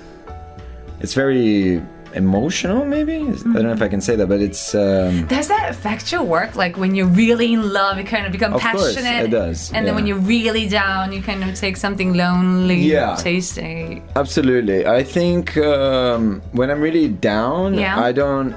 it's 1.00 1.14
very 1.14 1.82
emotional, 2.14 2.84
maybe. 2.84 3.16
I 3.16 3.24
don't 3.54 3.62
know 3.64 3.72
if 3.72 3.82
I 3.82 3.88
can 3.88 4.00
say 4.00 4.16
that, 4.16 4.26
but 4.28 4.40
it's. 4.40 4.74
Um, 4.74 5.26
Does 5.26 5.48
that 5.48 5.70
affect 5.70 6.12
your 6.12 6.22
work? 6.22 6.56
Like 6.56 6.76
when 6.76 6.94
you're 6.94 7.06
really 7.06 7.52
in 7.52 7.72
love, 7.72 7.98
you 7.98 8.04
kind 8.04 8.26
of 8.26 8.32
become 8.32 8.52
Of 8.54 8.60
course, 8.60 8.94
passionate. 8.94 9.24
it 9.26 9.30
does, 9.30 9.72
And 9.72 9.86
then 9.86 9.94
when 9.94 10.06
you're 10.06 10.18
really 10.18 10.68
down, 10.68 11.12
you 11.12 11.22
kind 11.22 11.42
of 11.44 11.54
take 11.54 11.76
something 11.76 12.14
lonely, 12.14 12.80
Yeah. 12.80 13.16
tasty. 13.16 14.02
absolutely. 14.16 14.86
I 14.86 15.02
think 15.02 15.56
um, 15.58 16.40
when 16.52 16.70
I'm 16.70 16.80
really 16.80 17.08
down, 17.08 17.74
Yeah. 17.74 17.98
I 17.98 18.12
don't 18.12 18.54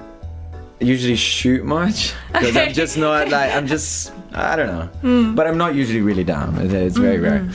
usually 0.80 1.16
shoot 1.16 1.64
much 1.64 2.14
because. 2.34 2.56
I'm 2.58 2.74
just 2.74 2.98
not 2.98 3.30
like 3.30 3.52
I'm 3.56 3.68
just 3.68 4.12
I 4.34 4.56
don't 4.58 4.68
know. 4.68 4.86
Hmm. 5.02 5.36
But 5.36 5.48
I'm 5.48 5.58
not 5.58 5.76
usually 5.76 6.02
really 6.02 6.24
down. 6.26 6.58
It- 6.60 6.74
It's 6.74 6.98
very 6.98 7.20
rare. 7.20 7.48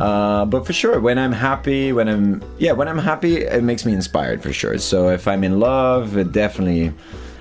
Uh, 0.00 0.44
but 0.44 0.66
for 0.66 0.72
sure, 0.72 0.98
when 1.00 1.18
I'm 1.18 1.32
happy, 1.32 1.92
when 1.92 2.08
I'm 2.08 2.42
yeah, 2.58 2.72
when 2.72 2.88
I'm 2.88 2.98
happy, 2.98 3.36
it 3.42 3.62
makes 3.62 3.84
me 3.86 3.92
inspired 3.92 4.42
for 4.42 4.52
sure. 4.52 4.78
So 4.78 5.08
if 5.10 5.28
I'm 5.28 5.44
in 5.44 5.60
love, 5.60 6.16
it 6.16 6.32
definitely 6.32 6.92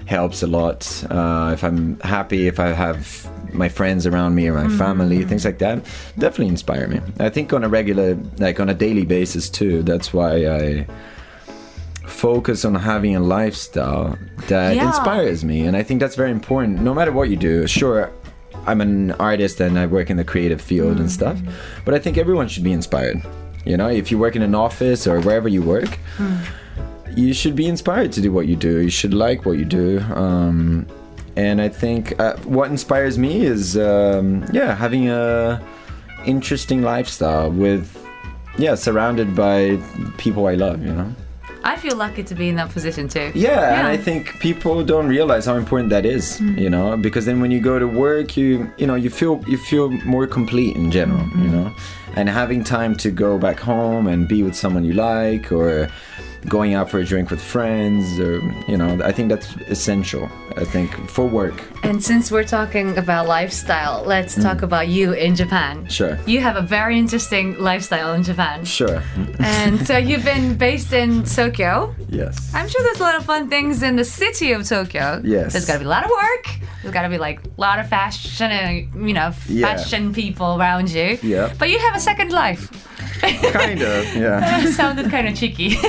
helps 0.06 0.44
a 0.44 0.48
lot. 0.48 1.04
Uh, 1.10 1.52
if 1.54 1.64
I'm 1.64 2.00
happy, 2.02 2.48
if 2.48 2.60
I 2.60 2.68
have 2.74 3.28
my 3.54 3.70
friends 3.70 4.06
around 4.06 4.36
me 4.36 4.48
or 4.48 4.54
my 4.54 4.68
family, 4.78 5.24
things 5.26 5.46
like 5.46 5.60
that, 5.60 5.84
definitely 6.20 6.48
inspire 6.48 6.88
me. 6.88 7.00
I 7.20 7.30
think 7.30 7.54
on 7.54 7.64
a 7.64 7.70
regular, 7.70 8.16
like 8.38 8.60
on 8.60 8.70
a 8.70 8.74
daily 8.74 9.06
basis 9.06 9.50
too. 9.50 9.82
That's 9.84 10.14
why 10.14 10.46
I 10.48 10.88
focus 12.06 12.66
on 12.66 12.76
having 12.76 13.16
a 13.16 13.20
lifestyle 13.20 14.18
that 14.48 14.76
Yeah. 14.76 14.88
inspires 14.88 15.44
me 15.44 15.62
and 15.62 15.76
i 15.76 15.84
think 15.84 16.00
that's 16.02 16.16
very 16.16 16.32
important 16.32 16.82
no 16.82 16.94
matter 16.94 17.12
what 17.12 17.30
you 17.30 17.36
do 17.38 17.66
sure 17.66 18.12
i'm 18.66 18.82
an 18.82 19.12
artist 19.14 19.60
and 19.60 19.78
i 19.78 19.86
work 19.86 20.10
in 20.10 20.18
the 20.18 20.24
creative 20.24 20.62
field 20.62 21.00
and 21.00 21.12
stuff 21.12 21.40
but 21.86 21.94
i 21.94 22.00
think 22.00 22.18
everyone 22.18 22.48
should 22.48 22.64
be 22.64 22.72
inspired. 22.72 23.22
You 23.66 23.78
know 23.78 23.88
if 23.88 24.12
you 24.12 24.18
work 24.18 24.36
in 24.36 24.42
an 24.42 24.56
office 24.56 25.08
or 25.08 25.22
wherever 25.22 25.48
you 25.48 25.62
work 25.62 25.98
you 27.16 27.34
should 27.34 27.56
be 27.56 27.68
inspired 27.68 28.12
to 28.14 28.22
do 28.22 28.32
what 28.32 28.48
you 28.48 28.56
do. 28.56 28.80
You 28.80 28.90
should 28.90 29.14
like 29.14 29.46
what 29.46 29.58
you 29.60 29.66
do. 29.66 30.00
Um, 30.16 30.88
and 31.36 31.62
i 31.62 31.70
think 31.70 32.20
uh, 32.20 32.36
what 32.38 32.70
inspires 32.70 33.18
me 33.18 33.46
is 33.46 33.78
um, 33.78 34.46
yeah 34.52 34.76
having 34.76 35.10
a 35.10 35.62
interesting 36.26 36.82
lifestyle 36.82 37.50
with 37.50 37.98
yeah 38.58 38.76
surrounded 38.76 39.36
by 39.36 39.78
people 40.18 40.48
i 40.48 40.54
love 40.54 40.84
you 40.86 40.94
know 40.94 41.14
I 41.64 41.78
feel 41.78 41.96
lucky 41.96 42.24
to 42.24 42.36
be 42.36 42.50
in 42.50 42.56
that 42.56 42.70
position 42.70 43.08
too. 43.08 43.32
yeah, 43.34 43.80
and 43.80 43.88
I 43.88 43.98
think 43.98 44.40
people 44.40 44.84
don't 44.84 45.08
realize 45.08 45.46
how 45.46 45.56
important 45.56 45.90
that 45.92 46.06
is, 46.06 46.40
mm. 46.40 46.60
you 46.60 46.70
know, 46.70 46.98
because 46.98 47.26
then 47.26 47.40
when 47.40 47.52
you 47.52 47.62
go 47.62 47.80
to 47.80 47.88
work, 47.88 48.36
you 48.36 48.70
you 48.78 48.86
know 48.86 48.96
you 48.96 49.10
feel 49.10 49.44
you 49.48 49.58
feel 49.58 49.90
more 50.06 50.28
complete 50.28 50.76
in 50.76 50.92
general, 50.92 51.26
you 51.38 51.50
mm. 51.50 51.52
know, 51.52 51.76
and 52.16 52.30
having 52.30 52.64
time 52.64 52.96
to 52.98 53.12
go 53.12 53.38
back 53.38 53.60
home 53.60 54.08
and 54.08 54.28
be 54.28 54.44
with 54.44 54.56
someone 54.56 54.84
you 54.84 54.94
like, 54.94 55.52
or 55.52 55.90
going 56.48 56.74
out 56.74 56.90
for 56.90 57.00
a 57.00 57.06
drink 57.06 57.30
with 57.32 57.42
friends, 57.42 58.20
or 58.20 58.40
you 58.68 58.78
know, 58.78 59.00
I 59.04 59.12
think 59.12 59.30
that's 59.30 59.56
essential. 59.68 60.30
I 60.56 60.66
think 60.66 60.92
for 61.10 61.26
work. 61.26 61.56
And 61.84 62.04
since 62.04 62.30
we're 62.32 62.44
talking 62.44 62.98
about 62.98 63.28
lifestyle, 63.28 64.04
let's 64.06 64.36
talk 64.42 64.62
about 64.62 64.88
you 64.88 65.14
in 65.14 65.36
Japan. 65.36 65.86
Mm. 65.86 65.90
Sure. 65.92 66.20
You 66.28 66.42
have 66.42 66.56
a 66.58 66.62
very 66.62 66.98
interesting 67.00 67.58
lifestyle 67.58 68.14
in 68.14 68.22
Japan. 68.24 68.64
Sure. 68.66 69.02
and 69.40 69.86
so 69.88 69.98
you've 70.10 70.24
been 70.24 70.56
based 70.56 70.94
in 70.94 71.24
Tokyo. 71.24 71.96
Yes. 72.10 72.54
I'm 72.54 72.68
sure 72.68 72.84
there's 72.84 73.00
a 73.00 73.04
lot 73.04 73.16
of 73.16 73.26
fun 73.26 73.50
things 73.50 73.82
in 73.82 73.96
the 73.96 74.06
city 74.06 74.52
of 74.52 74.68
Tokyo. 74.68 75.22
Yes. 75.24 75.54
There's 75.54 75.66
got 75.66 75.74
to 75.74 75.80
be 75.80 75.86
a 75.86 75.90
lot 75.90 76.04
of 76.06 76.12
work. 76.12 76.46
There's 76.84 76.94
got 76.94 77.02
to 77.04 77.10
be 77.10 77.18
like 77.18 77.44
a 77.44 77.50
lot 77.62 77.80
of 77.80 77.88
fashion, 77.90 78.52
and, 78.52 79.08
you 79.08 79.14
know, 79.14 79.34
Yeah. 79.48 79.76
fashion 79.76 80.14
people 80.14 80.60
around 80.60 80.92
you. 80.92 81.18
Yeah. 81.24 81.52
But 81.58 81.70
you 81.72 81.80
have 81.80 81.96
a 81.96 82.00
second 82.00 82.32
life. 82.32 82.70
kind 83.52 83.82
of. 83.82 84.16
Yeah. 84.16 84.66
Sounded 84.72 85.10
kind 85.10 85.28
of 85.28 85.36
cheeky. 85.36 85.76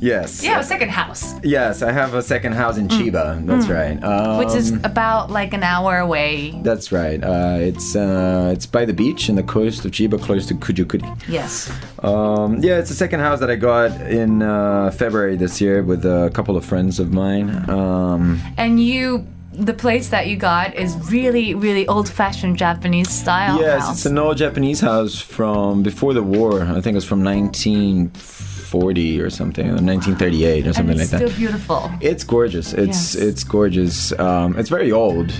Yes. 0.00 0.42
you 0.44 0.50
have 0.50 0.60
a 0.60 0.64
second 0.64 0.90
house, 0.90 1.34
Yes, 1.42 1.82
I 1.82 1.90
have 1.90 2.14
a 2.14 2.22
second 2.22 2.52
house 2.52 2.78
in 2.78 2.86
Chiba. 2.88 3.44
That's 3.44 3.66
right. 3.66 4.00
Um, 4.02 4.38
which 4.38 4.54
is 4.54 4.70
about 4.84 5.30
like 5.30 5.52
an 5.52 5.64
hour 5.64 5.98
away. 5.98 6.52
That's 6.62 6.92
right. 6.92 7.22
Uh, 7.22 7.56
it's 7.58 7.96
uh, 7.96 8.50
it's 8.54 8.64
by 8.66 8.84
the 8.84 8.92
beach 8.92 9.28
in 9.28 9.34
the 9.34 9.42
coast 9.42 9.84
of 9.84 9.90
Chiba, 9.90 10.20
close 10.22 10.46
to 10.46 10.54
Kujukuri. 10.54 11.02
Yes. 11.28 11.70
Um, 12.02 12.62
yeah, 12.62 12.78
it's 12.78 12.90
the 12.90 12.94
second 12.96 13.20
house 13.20 13.40
that 13.40 13.50
I 13.50 13.56
got 13.56 13.90
in 14.02 14.40
uh, 14.42 14.90
February 14.92 15.36
this 15.36 15.60
year 15.60 15.82
with 15.82 16.04
a 16.04 16.30
couple 16.32 16.56
of 16.56 16.64
friends 16.64 17.00
of 17.00 17.12
mine. 17.12 17.68
Um, 17.68 18.40
And 18.56 18.80
you, 18.80 19.26
the 19.58 19.74
place 19.74 20.08
that 20.10 20.28
you 20.28 20.36
got 20.36 20.74
is 20.76 20.94
really, 21.10 21.54
really 21.54 21.86
old-fashioned 21.88 22.56
Japanese 22.56 23.10
style 23.10 23.58
yes, 23.60 23.82
house. 23.82 23.96
it's 23.96 24.06
an 24.06 24.16
old 24.18 24.36
Japanese 24.38 24.80
house 24.80 25.20
from 25.20 25.82
before 25.82 26.14
the 26.14 26.22
war. 26.22 26.62
I 26.62 26.80
think 26.80 26.88
it 26.88 26.94
was 26.94 27.04
from 27.04 27.22
1940 27.24 29.20
or 29.20 29.30
something, 29.30 29.66
or 29.66 29.72
1938 29.82 30.66
or 30.66 30.72
something 30.72 30.98
it's 31.00 31.12
like 31.12 31.18
still 31.18 31.28
that. 31.28 31.36
beautiful. 31.38 31.90
It's 32.00 32.24
gorgeous. 32.24 32.72
It's 32.72 33.14
Yes. 33.14 33.22
it's 33.28 33.44
gorgeous. 33.44 34.12
Um, 34.18 34.56
it's 34.58 34.68
very 34.68 34.92
old, 34.92 35.32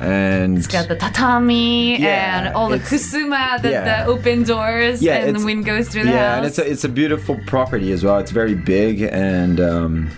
and 0.00 0.56
It's 0.58 0.66
got 0.66 0.88
the 0.88 0.96
tatami 0.96 2.00
Yeah, 2.00 2.38
and 2.46 2.54
all 2.54 2.68
the 2.68 2.78
fusuma, 2.78 3.60
the, 3.60 3.70
yeah. 3.70 4.04
the 4.04 4.10
open 4.10 4.44
doors, 4.44 5.02
Yeah, 5.02 5.16
and 5.16 5.36
the 5.38 5.44
wind 5.44 5.64
goes 5.64 5.88
through 5.88 6.04
the 6.04 6.10
yeah, 6.10 6.28
house. 6.28 6.36
and 6.38 6.46
it's 6.46 6.58
a, 6.58 6.70
it's 6.70 6.84
a 6.84 6.88
beautiful 6.88 7.38
property 7.46 7.90
as 7.92 8.04
well. 8.04 8.18
It's 8.18 8.30
very 8.30 8.54
big, 8.54 9.02
and 9.02 9.58
um, 9.60 10.10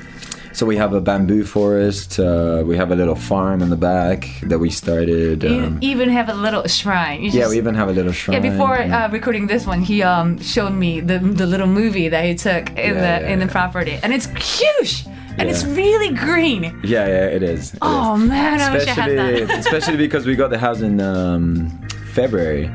so 0.52 0.66
we 0.66 0.76
have 0.76 0.92
a 0.92 1.00
bamboo 1.00 1.44
forest. 1.44 2.18
Uh, 2.18 2.62
we 2.66 2.76
have 2.76 2.90
a 2.90 2.96
little 2.96 3.14
farm 3.14 3.62
in 3.62 3.70
the 3.70 3.76
back 3.76 4.28
that 4.44 4.58
we 4.58 4.68
started. 4.70 5.42
you 5.42 5.62
Um, 5.64 5.78
even 5.80 6.08
have 6.10 6.28
a 6.28 6.34
little 6.34 6.66
shrine. 6.66 7.20
You 7.22 7.30
yeah, 7.30 7.40
just- 7.42 7.50
we 7.50 7.56
even 7.58 7.74
have 7.74 7.88
a 7.88 7.92
little 7.92 8.12
shrine. 8.12 8.34
Yeah, 8.42 8.50
before 8.50 8.76
yeah. 8.78 9.04
uh, 9.04 9.08
recording 9.10 9.46
this 9.46 9.64
one, 9.66 9.80
he 9.82 10.02
um 10.02 10.38
showed 10.40 10.72
me 10.84 11.00
the 11.00 11.18
the 11.18 11.46
little 11.46 11.68
movie 11.80 12.08
that 12.08 12.24
he 12.24 12.34
took 12.34 12.64
in 12.70 12.94
Yeah, 12.94 13.04
the 13.04 13.14
yeah, 13.26 13.32
in 13.32 13.38
the 13.38 13.46
yeah. 13.46 13.52
property, 13.58 13.98
and 14.02 14.12
it's 14.12 14.26
huge, 14.58 15.06
and 15.38 15.48
it's 15.50 15.64
really 15.64 16.10
green. 16.26 16.62
yeah, 16.82 17.06
yeah, 17.14 17.36
it 17.36 17.42
is. 17.42 17.72
it 17.74 17.78
Oh 17.82 18.16
is. 18.16 18.28
man, 18.28 18.60
I 18.60 18.72
wish 18.76 18.88
I 18.88 18.92
had 18.92 19.10
especially 19.10 19.44
that. 19.46 19.58
especially 19.66 19.96
because 20.06 20.26
we 20.26 20.34
got 20.36 20.50
the 20.50 20.58
house 20.58 20.80
in 20.80 21.00
um, 21.00 21.70
February. 22.12 22.70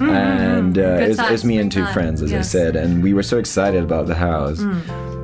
And 0.00 0.78
uh. 0.78 0.82
Good 0.98 1.02
it, 1.02 1.08
was, 1.08 1.18
it 1.18 1.22
was 1.22 1.40
times, 1.42 1.44
me 1.44 1.58
and 1.58 1.72
two 1.72 1.82
times, 1.82 1.92
friends, 1.94 2.22
as 2.22 2.32
I 2.32 2.36
yes. 2.36 2.48
Mm. 2.48 2.52
said, 2.52 2.76
and 2.76 3.02
we 3.02 3.12
were 3.14 3.24
so 3.32 3.36
excited 3.38 3.82
about 3.82 4.06
the 4.06 4.14
house 4.14 4.60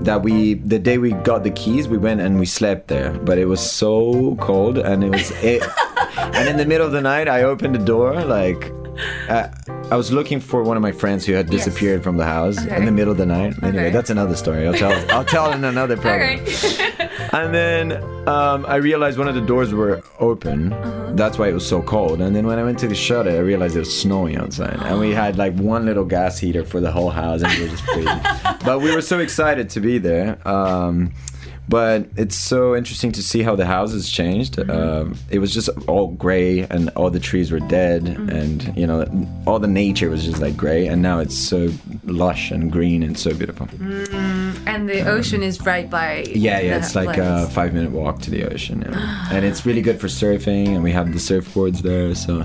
that 0.02 0.22
we, 0.22 0.54
the 0.54 0.78
day 0.78 0.98
we 0.98 1.12
got 1.12 1.44
the 1.44 1.50
keys, 1.50 1.88
we 1.88 1.98
went 1.98 2.20
and 2.20 2.38
we 2.38 2.46
slept 2.46 2.88
there. 2.88 3.12
But 3.12 3.38
it 3.38 3.46
was 3.46 3.60
so 3.60 4.36
cold, 4.40 4.78
and 4.78 5.04
it 5.04 5.10
was, 5.10 5.30
it, 5.42 5.62
and 6.16 6.48
in 6.48 6.56
the 6.56 6.66
middle 6.66 6.86
of 6.86 6.92
the 6.92 7.00
night, 7.00 7.28
I 7.28 7.44
opened 7.44 7.74
the 7.74 7.84
door 7.84 8.24
like 8.24 8.73
uh, 9.28 9.48
I 9.90 9.96
was 9.96 10.10
looking 10.12 10.40
for 10.40 10.62
one 10.62 10.76
of 10.76 10.82
my 10.82 10.92
friends 10.92 11.24
who 11.26 11.32
had 11.34 11.52
Yes. 11.52 11.64
disappeared 11.64 12.02
from 12.02 12.16
the 12.16 12.24
house 12.24 12.58
Okay. 12.64 12.76
in 12.76 12.84
the 12.84 12.92
middle 12.92 13.12
of 13.12 13.18
the 13.18 13.26
night. 13.26 13.54
Anyway, 13.62 13.84
Okay. 13.84 13.90
that's 13.90 14.10
another 14.10 14.36
story. 14.36 14.66
I'll 14.66 14.74
tell. 14.74 14.92
I'll 15.16 15.24
tell 15.24 15.52
in 15.52 15.64
another 15.64 15.96
program. 15.96 16.38
right. 16.44 17.00
And 17.32 17.52
then 17.52 17.92
um, 18.28 18.64
I 18.68 18.76
realized 18.76 19.18
one 19.18 19.26
of 19.26 19.34
the 19.34 19.40
doors 19.40 19.72
were 19.74 20.02
open. 20.20 20.72
Uh-huh. 20.72 21.12
That's 21.14 21.36
why 21.36 21.48
it 21.48 21.52
was 21.52 21.66
so 21.66 21.82
cold. 21.82 22.20
And 22.20 22.34
then 22.36 22.46
when 22.46 22.58
I 22.60 22.62
went 22.62 22.78
to 22.80 22.86
the 22.86 22.94
it, 22.94 23.26
I 23.26 23.38
realized 23.38 23.74
it 23.74 23.80
was 23.80 23.98
snowing 24.00 24.36
outside. 24.36 24.78
And 24.80 25.00
we 25.00 25.10
had 25.22 25.36
like 25.36 25.54
one 25.56 25.84
little 25.84 26.04
gas 26.04 26.38
heater 26.38 26.64
for 26.64 26.80
the 26.80 26.92
whole 26.92 27.10
house, 27.10 27.42
and 27.42 27.52
we 27.54 27.62
were 27.64 27.68
just 27.70 27.82
freezing. 27.84 28.20
but 28.64 28.80
we 28.80 28.94
were 28.94 29.00
so 29.02 29.18
excited 29.18 29.68
to 29.70 29.80
be 29.80 29.98
there. 29.98 30.38
Um, 30.46 31.12
but 31.68 32.06
it's 32.16 32.36
so 32.36 32.74
interesting 32.76 33.12
to 33.12 33.22
see 33.22 33.42
how 33.42 33.56
the 33.56 33.66
houses 33.66 34.10
changed. 34.10 34.56
Mm-hmm. 34.56 34.70
Um, 34.70 35.18
it 35.30 35.38
was 35.38 35.52
just 35.54 35.68
all 35.88 36.08
gray, 36.08 36.60
and 36.60 36.90
all 36.90 37.10
the 37.10 37.20
trees 37.20 37.50
were 37.50 37.60
dead, 37.60 38.02
Mm-hmm. 38.04 38.28
and 38.28 38.76
you 38.76 38.86
know, 38.86 39.06
all 39.46 39.58
the 39.58 39.68
nature 39.68 40.10
was 40.10 40.24
just 40.24 40.40
like 40.40 40.56
gray. 40.56 40.86
And 40.86 41.00
now 41.02 41.18
it's 41.20 41.36
so 41.36 41.68
lush 42.04 42.50
and 42.50 42.70
green 42.70 43.02
and 43.02 43.18
so 43.18 43.34
beautiful. 43.34 43.66
And 44.74 44.88
the 44.88 45.08
ocean 45.08 45.42
is 45.42 45.60
right 45.60 45.88
by. 45.88 46.24
Yeah, 46.28 46.58
yeah, 46.60 46.78
it's 46.78 46.94
like 46.94 47.14
place. 47.14 47.18
a 47.18 47.48
five 47.50 47.72
minute 47.74 47.92
walk 47.92 48.20
to 48.22 48.30
the 48.30 48.44
ocean. 48.44 48.82
Yeah. 48.82 49.28
and 49.30 49.44
it's 49.44 49.64
really 49.64 49.82
good 49.82 50.00
for 50.00 50.08
surfing, 50.08 50.74
and 50.74 50.82
we 50.82 50.90
have 50.92 51.12
the 51.12 51.18
surfboards 51.18 51.78
there, 51.82 52.14
so 52.14 52.44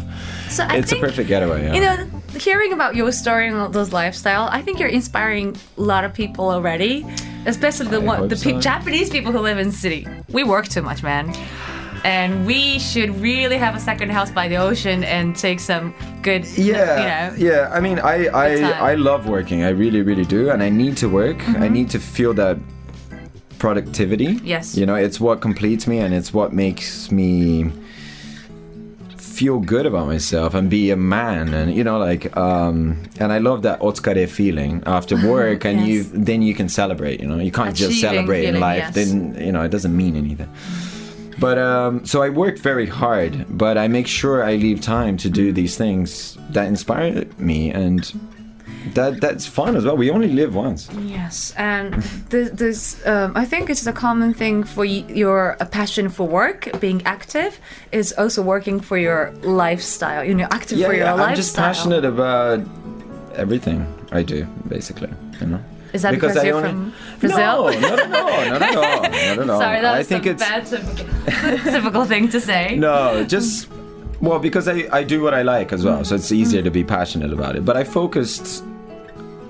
So 0.49 0.65
it's 0.69 0.91
think, 0.91 1.03
a 1.03 1.07
perfect 1.07 1.27
getaway. 1.27 1.63
Yeah. 1.63 1.73
You 1.73 1.81
know, 1.81 2.21
hearing 2.39 2.73
about 2.73 2.95
your 2.95 3.11
story 3.11 3.47
and 3.47 3.57
all 3.57 3.69
those 3.69 3.91
lifestyle, 3.91 4.47
I 4.51 4.61
think 4.61 4.79
you're 4.79 4.89
inspiring 4.89 5.57
a 5.77 5.81
lot 5.81 6.03
of 6.03 6.13
people 6.13 6.49
already, 6.49 7.05
especially 7.45 7.87
the 7.87 8.01
I 8.01 8.05
one, 8.05 8.27
the 8.27 8.37
so. 8.37 8.59
Japanese 8.59 9.09
people 9.09 9.31
who 9.31 9.39
live 9.39 9.57
in 9.57 9.67
the 9.67 9.73
city. 9.73 10.07
We 10.29 10.43
work 10.43 10.67
too 10.67 10.81
much, 10.83 11.01
man. 11.01 11.33
And 12.03 12.45
we 12.45 12.79
should 12.79 13.19
really 13.21 13.57
have 13.57 13.75
a 13.75 13.79
second 13.79 14.11
house 14.11 14.31
by 14.31 14.47
the 14.47 14.55
ocean 14.57 15.03
and 15.03 15.35
take 15.35 15.59
some 15.59 15.93
good, 16.21 16.45
yeah, 16.57 17.31
you 17.33 17.45
know. 17.45 17.51
yeah. 17.53 17.69
I 17.71 17.79
mean, 17.79 17.99
I. 17.99 18.27
I, 18.27 18.91
I 18.91 18.95
love 18.95 19.27
working. 19.27 19.63
I 19.63 19.69
really, 19.69 20.01
really 20.01 20.25
do, 20.25 20.49
and 20.49 20.63
I 20.63 20.69
need 20.69 20.97
to 20.97 21.09
work. 21.09 21.47
I 21.49 21.67
need 21.67 21.89
to 21.91 21.99
feel 21.99 22.33
that 22.35 22.57
productivity. 23.57 24.27
Mm-hmm. 24.27 24.45
Yes. 24.45 24.77
You 24.77 24.85
know, 24.85 24.95
it's 24.95 25.19
what 25.19 25.41
completes 25.41 25.87
me, 25.87 25.99
and 25.99 26.13
it's 26.13 26.33
what 26.33 26.53
makes 26.53 27.11
me 27.11 27.71
feel 29.17 29.59
good 29.59 29.85
about 29.85 30.05
myself 30.05 30.53
and 30.53 30.69
be 30.69 30.91
a 30.91 30.97
man 30.97 31.53
and 31.53 31.73
you 31.73 31.81
know 31.81 31.97
like 31.97 32.35
um 32.35 33.01
and 33.21 33.31
i 33.31 33.37
love 33.37 33.61
that 33.61 33.79
otsukare 33.79 34.27
feeling 34.27 34.83
after 34.85 35.15
work 35.31 35.63
and 35.63 35.79
Yes. 35.79 35.87
you 35.87 36.03
then 36.03 36.41
you 36.41 36.53
can 36.53 36.67
celebrate 36.67 37.21
you 37.21 37.27
know 37.27 37.37
you 37.39 37.49
can't 37.49 37.73
just 37.73 37.91
Achieving 37.91 38.09
celebrate 38.15 38.43
in 38.43 38.59
life 38.59 38.79
yes. 38.79 38.95
then 38.95 39.35
you 39.39 39.53
know 39.53 39.61
it 39.61 39.69
doesn't 39.71 39.95
mean 39.95 40.17
anything 40.17 40.49
but 41.39 41.57
um 41.57 42.05
so 42.05 42.21
i 42.21 42.29
work 42.29 42.57
very 42.57 42.85
hard 42.87 43.45
but 43.57 43.77
i 43.77 43.87
make 43.87 44.07
sure 44.07 44.43
i 44.43 44.55
leave 44.55 44.79
time 44.81 45.15
to 45.17 45.29
do 45.29 45.51
these 45.51 45.77
things 45.77 46.37
that 46.49 46.67
inspire 46.67 47.25
me 47.37 47.71
and 47.71 48.13
that 48.93 49.19
that's 49.21 49.45
fun 49.45 49.75
as 49.75 49.83
well 49.85 49.97
we 49.97 50.09
only 50.09 50.29
live 50.29 50.55
once 50.55 50.89
Yes, 51.05 51.53
and 51.57 51.93
this, 52.29 52.49
this 52.51 53.05
um, 53.05 53.33
I 53.35 53.45
think 53.45 53.69
it's 53.69 53.85
a 53.85 53.91
common 53.93 54.33
thing 54.33 54.63
for 54.63 54.85
y- 54.85 55.03
your 55.23 55.57
a 55.59 55.65
passion 55.65 56.07
for 56.09 56.25
work, 56.27 56.61
being 56.79 57.01
active, 57.05 57.59
is 57.91 58.13
also 58.17 58.41
working 58.41 58.79
for 58.79 58.97
your 58.97 59.31
lifestyle. 59.43 60.23
You 60.23 60.33
know, 60.35 60.47
active 60.49 60.77
yeah, 60.79 60.87
for 60.87 60.93
your 60.93 61.05
yeah 61.05 61.11
lifestyle. 61.13 61.29
i'm 61.29 61.35
just 61.35 61.55
passionate 61.55 62.05
about 62.05 62.59
everything 63.35 63.79
i 64.11 64.21
do 64.23 64.45
basically 64.75 65.11
you 65.41 65.47
know 65.47 65.61
Is 65.93 66.03
that 66.03 66.11
because, 66.11 66.37
I 66.37 66.43
you're 66.45 66.55
only- 66.57 66.69
from 66.69 66.93
Brazil? 67.19 67.39
No, 67.39 67.79
not 67.79 67.99
at 67.99 68.15
all. 68.15 68.45
Not 68.45 68.61
at 68.61 68.75
all. 68.77 69.01
Not 69.01 69.13
at 69.13 69.49
all. 69.49 69.59
Sorry, 69.59 69.81
that 69.81 69.95
I 69.95 70.03
think 70.03 70.25
a 70.25 70.31
it's 70.31 70.43
bad 70.43 70.65
typical, 70.65 71.71
typical 71.71 72.05
thing 72.05 72.29
to 72.29 72.39
say. 72.39 72.75
no, 72.75 73.23
just 73.23 73.67
well 74.21 74.39
because 74.39 74.67
I 74.67 74.87
I 74.91 75.03
do 75.03 75.21
what 75.21 75.33
I 75.33 75.41
like 75.41 75.73
as 75.73 75.83
well, 75.83 76.03
so 76.03 76.15
it's 76.15 76.25
mm-hmm. 76.27 76.41
easier 76.41 76.61
to 76.61 76.71
be 76.71 76.83
passionate 76.83 77.33
about 77.33 77.55
it. 77.55 77.65
But 77.65 77.77
I 77.77 77.83
focused 77.83 78.63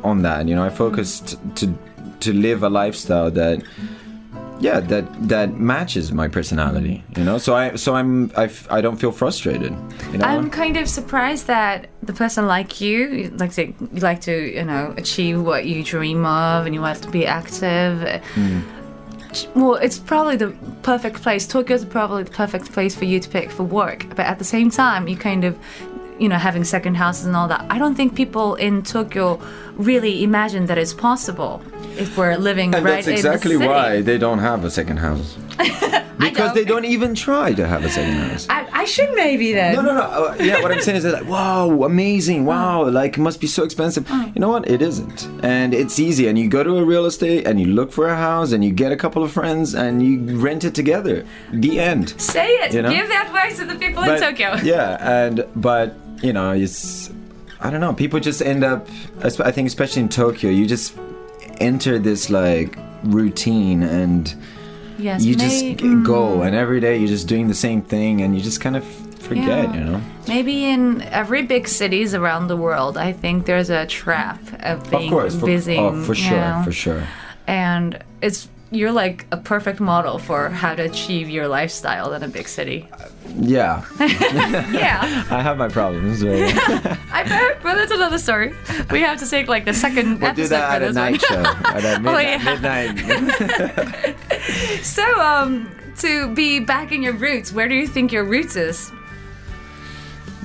on 0.03 0.21
that. 0.21 0.47
You 0.47 0.55
know, 0.55 0.63
I 0.63 0.69
focused 0.69 1.37
to 1.55 1.73
to 2.21 2.33
live 2.33 2.63
a 2.63 2.69
lifestyle 2.69 3.31
that. 3.31 3.63
Yeah, 4.59 4.81
that 4.81 5.29
that 5.29 5.57
matches 5.57 6.11
my 6.11 6.27
personality, 6.27 7.03
you 7.15 7.23
know. 7.23 7.37
So 7.37 7.55
I 7.55 7.75
so 7.75 7.95
I'm 7.95 8.29
I, 8.35 8.45
f- 8.45 8.67
I 8.69 8.81
don't 8.81 8.97
feel 8.97 9.11
frustrated, 9.13 9.73
you 10.11 10.17
know. 10.17 10.25
I'm 10.25 10.49
kind 10.49 10.75
of 10.75 10.89
surprised 10.89 11.47
that 11.47 11.87
the 12.03 12.11
person 12.13 12.45
like 12.45 12.81
you, 12.81 13.31
like 13.37 13.53
to 13.53 13.67
you 13.67 14.01
like 14.01 14.19
to 14.21 14.35
you 14.53 14.65
know 14.65 14.93
achieve 14.97 15.41
what 15.41 15.65
you 15.65 15.83
dream 15.83 16.25
of, 16.25 16.65
and 16.65 16.75
you 16.75 16.81
want 16.81 17.01
to 17.03 17.09
be 17.09 17.25
active. 17.25 18.21
Hmm. 18.33 18.59
Well, 19.55 19.75
it's 19.75 19.99
probably 19.99 20.35
the 20.35 20.53
perfect 20.81 21.21
place. 21.21 21.47
Tokyo's 21.47 21.85
probably 21.85 22.23
the 22.23 22.31
perfect 22.31 22.71
place 22.73 22.95
for 22.95 23.05
you 23.05 23.19
to 23.19 23.29
pick 23.29 23.51
for 23.51 23.63
work. 23.63 24.07
But 24.09 24.25
at 24.25 24.39
the 24.39 24.43
same 24.45 24.71
time, 24.71 25.07
you 25.07 25.15
kind 25.15 25.43
of, 25.43 25.55
you 26.19 26.27
know, 26.27 26.37
having 26.37 26.63
second 26.63 26.95
houses 26.95 27.27
and 27.27 27.35
all 27.35 27.47
that. 27.47 27.63
I 27.69 27.77
don't 27.77 27.93
think 27.95 28.15
people 28.15 28.55
in 28.55 28.81
Tokyo 28.81 29.39
really 29.79 30.23
imagine 30.23 30.65
that 30.67 30.77
it's 30.77 30.93
possible 30.93 31.61
if 31.97 32.17
we're 32.17 32.35
living 32.35 32.75
and 32.75 32.85
right 32.85 32.95
that's 32.95 33.07
in 33.07 33.13
exactly 33.13 33.53
the 33.53 33.59
city. 33.59 33.67
why 33.67 34.01
they 34.01 34.17
don't 34.17 34.39
have 34.39 34.63
a 34.65 34.69
second 34.69 34.97
house. 34.97 35.37
because 36.19 36.53
they 36.53 36.65
don't 36.65 36.85
even 36.85 37.15
try 37.15 37.53
to 37.53 37.65
have 37.65 37.83
a 37.85 37.89
second 37.89 38.13
house. 38.13 38.45
I, 38.49 38.67
I 38.71 38.85
should 38.85 39.13
maybe 39.13 39.53
then. 39.53 39.75
No, 39.75 39.81
no, 39.81 39.93
no. 39.93 40.01
Uh, 40.01 40.37
yeah, 40.39 40.61
what 40.61 40.71
I'm 40.71 40.81
saying 40.81 40.97
is 40.97 41.03
that, 41.03 41.13
like, 41.13 41.27
wow, 41.27 41.83
amazing, 41.83 42.45
wow, 42.45 42.89
like 42.89 43.17
it 43.17 43.21
must 43.21 43.39
be 43.39 43.47
so 43.47 43.63
expensive. 43.63 44.07
You 44.09 44.41
know 44.41 44.49
what? 44.49 44.69
It 44.69 44.81
isn't, 44.81 45.27
and 45.43 45.73
it's 45.73 45.97
easy. 45.97 46.27
And 46.27 46.37
you 46.37 46.49
go 46.49 46.63
to 46.63 46.77
a 46.77 46.83
real 46.83 47.05
estate 47.05 47.47
and 47.47 47.59
you 47.59 47.67
look 47.67 47.91
for 47.91 48.07
a 48.07 48.15
house 48.15 48.51
and 48.51 48.63
you 48.63 48.71
get 48.71 48.91
a 48.91 48.97
couple 48.97 49.23
of 49.23 49.31
friends 49.31 49.73
and 49.73 50.03
you 50.03 50.37
rent 50.37 50.63
it 50.65 50.75
together. 50.75 51.25
The 51.53 51.79
end. 51.79 52.19
Say 52.21 52.49
it. 52.49 52.73
You 52.73 52.81
know? 52.81 52.91
Give 52.91 53.07
the 53.07 53.15
advice 53.15 53.57
to 53.57 53.65
the 53.65 53.75
people 53.75 54.03
in 54.03 54.19
Tokyo. 54.19 54.55
Yeah, 54.63 54.97
and 55.23 55.45
but 55.55 55.95
you 56.21 56.33
know, 56.33 56.51
it's 56.51 57.11
I 57.61 57.69
don't 57.69 57.81
know. 57.81 57.93
People 57.93 58.19
just 58.19 58.41
end 58.41 58.63
up. 58.63 58.87
I 59.21 59.51
think 59.51 59.67
especially 59.67 60.01
in 60.03 60.09
Tokyo, 60.09 60.49
you 60.49 60.65
just 60.65 60.97
enter 61.59 61.99
this 61.99 62.29
like 62.29 62.77
routine 63.03 63.83
and 63.83 64.33
Yes, 64.97 65.23
you 65.23 65.35
just 65.35 65.63
may- 65.63 65.73
go 65.75 66.33
mm-hmm. 66.33 66.41
and 66.43 66.55
every 66.55 66.79
day 66.81 66.97
you're 66.97 67.07
just 67.07 67.27
doing 67.27 67.47
the 67.47 67.53
same 67.53 67.81
thing 67.81 68.21
and 68.21 68.35
you 68.35 68.41
just 68.41 68.59
kind 68.59 68.75
of 68.75 68.83
forget 68.83 69.47
Yeah. 69.47 69.73
you 69.73 69.83
know 69.85 70.01
Maybe 70.27 70.65
in 70.65 71.01
every 71.03 71.41
big 71.43 71.67
cities 71.69 72.13
around 72.13 72.47
the 72.47 72.57
world, 72.57 72.97
I 72.97 73.13
think 73.13 73.45
there's 73.45 73.69
a 73.69 73.85
trap 73.85 74.41
of 74.61 74.83
of 74.83 74.89
being 74.91 75.09
course 75.09 75.35
for, 75.35 75.43
oh, 75.43 75.45
busy. 75.45 75.77
oh, 75.77 76.03
for 76.03 76.13
you 76.13 76.23
sure 76.23 76.37
know? 76.37 76.61
for 76.65 76.71
sure 76.73 77.03
And 77.47 78.03
it's 78.21 78.49
you're 78.71 78.91
like 78.91 79.25
a 79.31 79.37
perfect 79.37 79.79
model 79.79 80.19
for 80.19 80.49
how 80.49 80.75
to 80.75 80.83
achieve 80.83 81.27
your 81.29 81.47
lifestyle 81.47 82.13
in 82.13 82.21
a 82.23 82.27
big 82.27 82.47
city. 82.47 82.87
yeah 83.35 83.83
yeah, 83.99 85.01
i 85.31 85.41
have 85.41 85.57
my 85.57 85.67
problems 85.67 86.23
but 86.23 86.39
I 87.11 87.23
bet. 87.23 87.61
But 87.63 87.75
that's 87.75 87.91
another 87.91 88.17
story. 88.19 88.53
We 88.91 89.01
have 89.01 89.19
to 89.19 89.29
take 89.29 89.47
like 89.47 89.65
the 89.65 89.73
second 89.73 90.21
we'll 90.21 90.33
do 90.33 90.47
that 90.47 90.81
at 90.81 90.89
a 90.89 90.93
night 90.93 91.11
one. 91.11 91.19
show 91.19 91.43
at 91.43 91.83
a 91.83 91.99
midnight, 91.99 92.15
Oh, 92.15 92.19
yeah. 92.19 92.43
midnight 92.45 94.15
So, 94.83 95.03
um, 95.19 95.69
to 95.97 96.33
be 96.33 96.59
back 96.59 96.91
in 96.91 97.03
your 97.03 97.13
roots, 97.13 97.51
where 97.51 97.67
do 97.67 97.75
you 97.75 97.87
think 97.87 98.11
your 98.11 98.23
roots 98.23 98.55
is? 98.55 98.91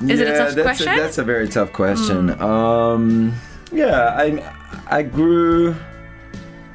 Is 0.03 0.19
it 0.19 0.27
a 0.27 0.31
yeah, 0.31 0.37
tough 0.37 0.55
that's 0.55 0.61
question? 0.65 0.93
A, 0.93 0.97
that's 0.97 1.17
a 1.17 1.23
very 1.23 1.47
tough 1.47 1.71
question. 1.71 2.29
Um, 2.41 3.33
yeah, 3.71 4.13
I 4.17 4.53
I 4.87 5.03
grew 5.03 5.75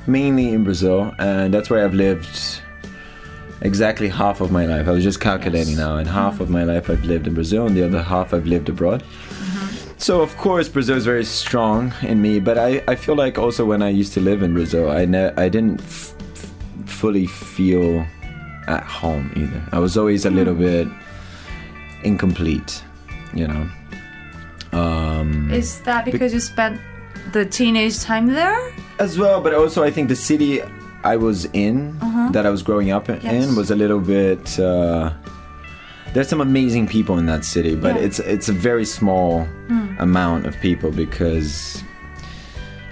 mainly 0.07 0.53
in 0.53 0.65
Brazil, 0.65 1.15
and 1.19 1.53
that's 1.53 1.71
where 1.71 1.85
I've 1.85 1.95
lived 1.95 2.61
exactly 3.63 4.09
half 4.09 4.41
of 4.41 4.51
my 4.51 4.65
life. 4.67 4.89
I 4.89 4.93
was 4.93 5.05
just 5.05 5.21
calculating 5.21 5.71
Yes. 5.75 5.79
now, 5.79 5.97
and 5.99 6.09
half 6.09 6.41
of 6.41 6.49
my 6.51 6.65
life 6.65 6.89
I've 6.91 7.05
lived 7.05 7.27
in 7.27 7.35
Brazil, 7.35 7.67
and 7.67 7.77
the 7.77 7.85
other 7.85 8.03
half 8.03 8.33
I've 8.33 8.47
lived 8.47 8.69
abroad. 8.69 9.03
Mm-hmm. 9.03 9.67
So 9.99 10.23
of 10.23 10.35
course 10.39 10.69
Brazil 10.69 10.97
is 10.97 11.05
very 11.05 11.25
strong 11.25 11.93
in 12.03 12.23
me, 12.23 12.41
but 12.41 12.57
I, 12.57 12.83
I 12.89 12.95
feel 12.95 13.15
like 13.17 13.37
also 13.39 13.65
when 13.67 13.83
I 13.83 13.91
used 13.91 14.15
to 14.15 14.21
live 14.21 14.43
in 14.43 14.55
Brazil, 14.55 14.91
I 14.91 15.05
ne- 15.05 15.33
I 15.37 15.49
didn't 15.51 15.81
f- 15.81 16.15
f- 16.33 16.51
fully 16.87 17.27
feel 17.27 18.07
at 18.67 18.83
home 18.85 19.31
either. 19.37 19.63
I 19.73 19.79
was 19.79 19.99
always 19.99 20.25
a 20.25 20.31
Hmm. 20.31 20.37
little 20.37 20.55
bit 20.55 20.89
incomplete, 22.03 22.83
you 23.35 23.47
know. 23.47 23.69
Um, 24.73 25.51
Is 25.53 25.81
that 25.83 26.05
because 26.07 26.33
you 26.33 26.41
spent 26.41 26.81
the 27.33 27.45
teenage 27.45 27.99
time 28.01 28.27
there? 28.27 28.73
As 29.01 29.19
well, 29.19 29.41
but 29.41 29.53
also 29.55 29.83
I 29.83 29.91
think 29.91 30.09
the 30.09 30.17
city 30.31 30.63
I 31.03 31.17
was 31.17 31.47
in, 31.53 31.99
that 32.33 32.45
I 32.47 32.51
was 32.51 32.63
growing 32.63 32.91
up 32.97 33.09
in, 33.09 33.17
Uh-huh. 33.17 33.29
Yes. 33.33 33.57
was 33.57 33.71
a 33.71 33.77
little 33.77 34.01
bit. 34.01 34.59
Uh, 34.59 35.11
there's 36.13 36.29
some 36.29 36.41
amazing 36.43 36.87
people 36.97 37.15
in 37.19 37.27
that 37.27 37.45
city, 37.45 37.75
but 37.85 37.95
Yeah. 37.95 38.07
It's 38.07 38.19
it's 38.35 38.49
a 38.49 38.57
very 38.71 38.85
small 38.99 39.47
amount 39.99 40.47
of 40.47 40.55
people 40.61 40.91
because. 41.05 41.83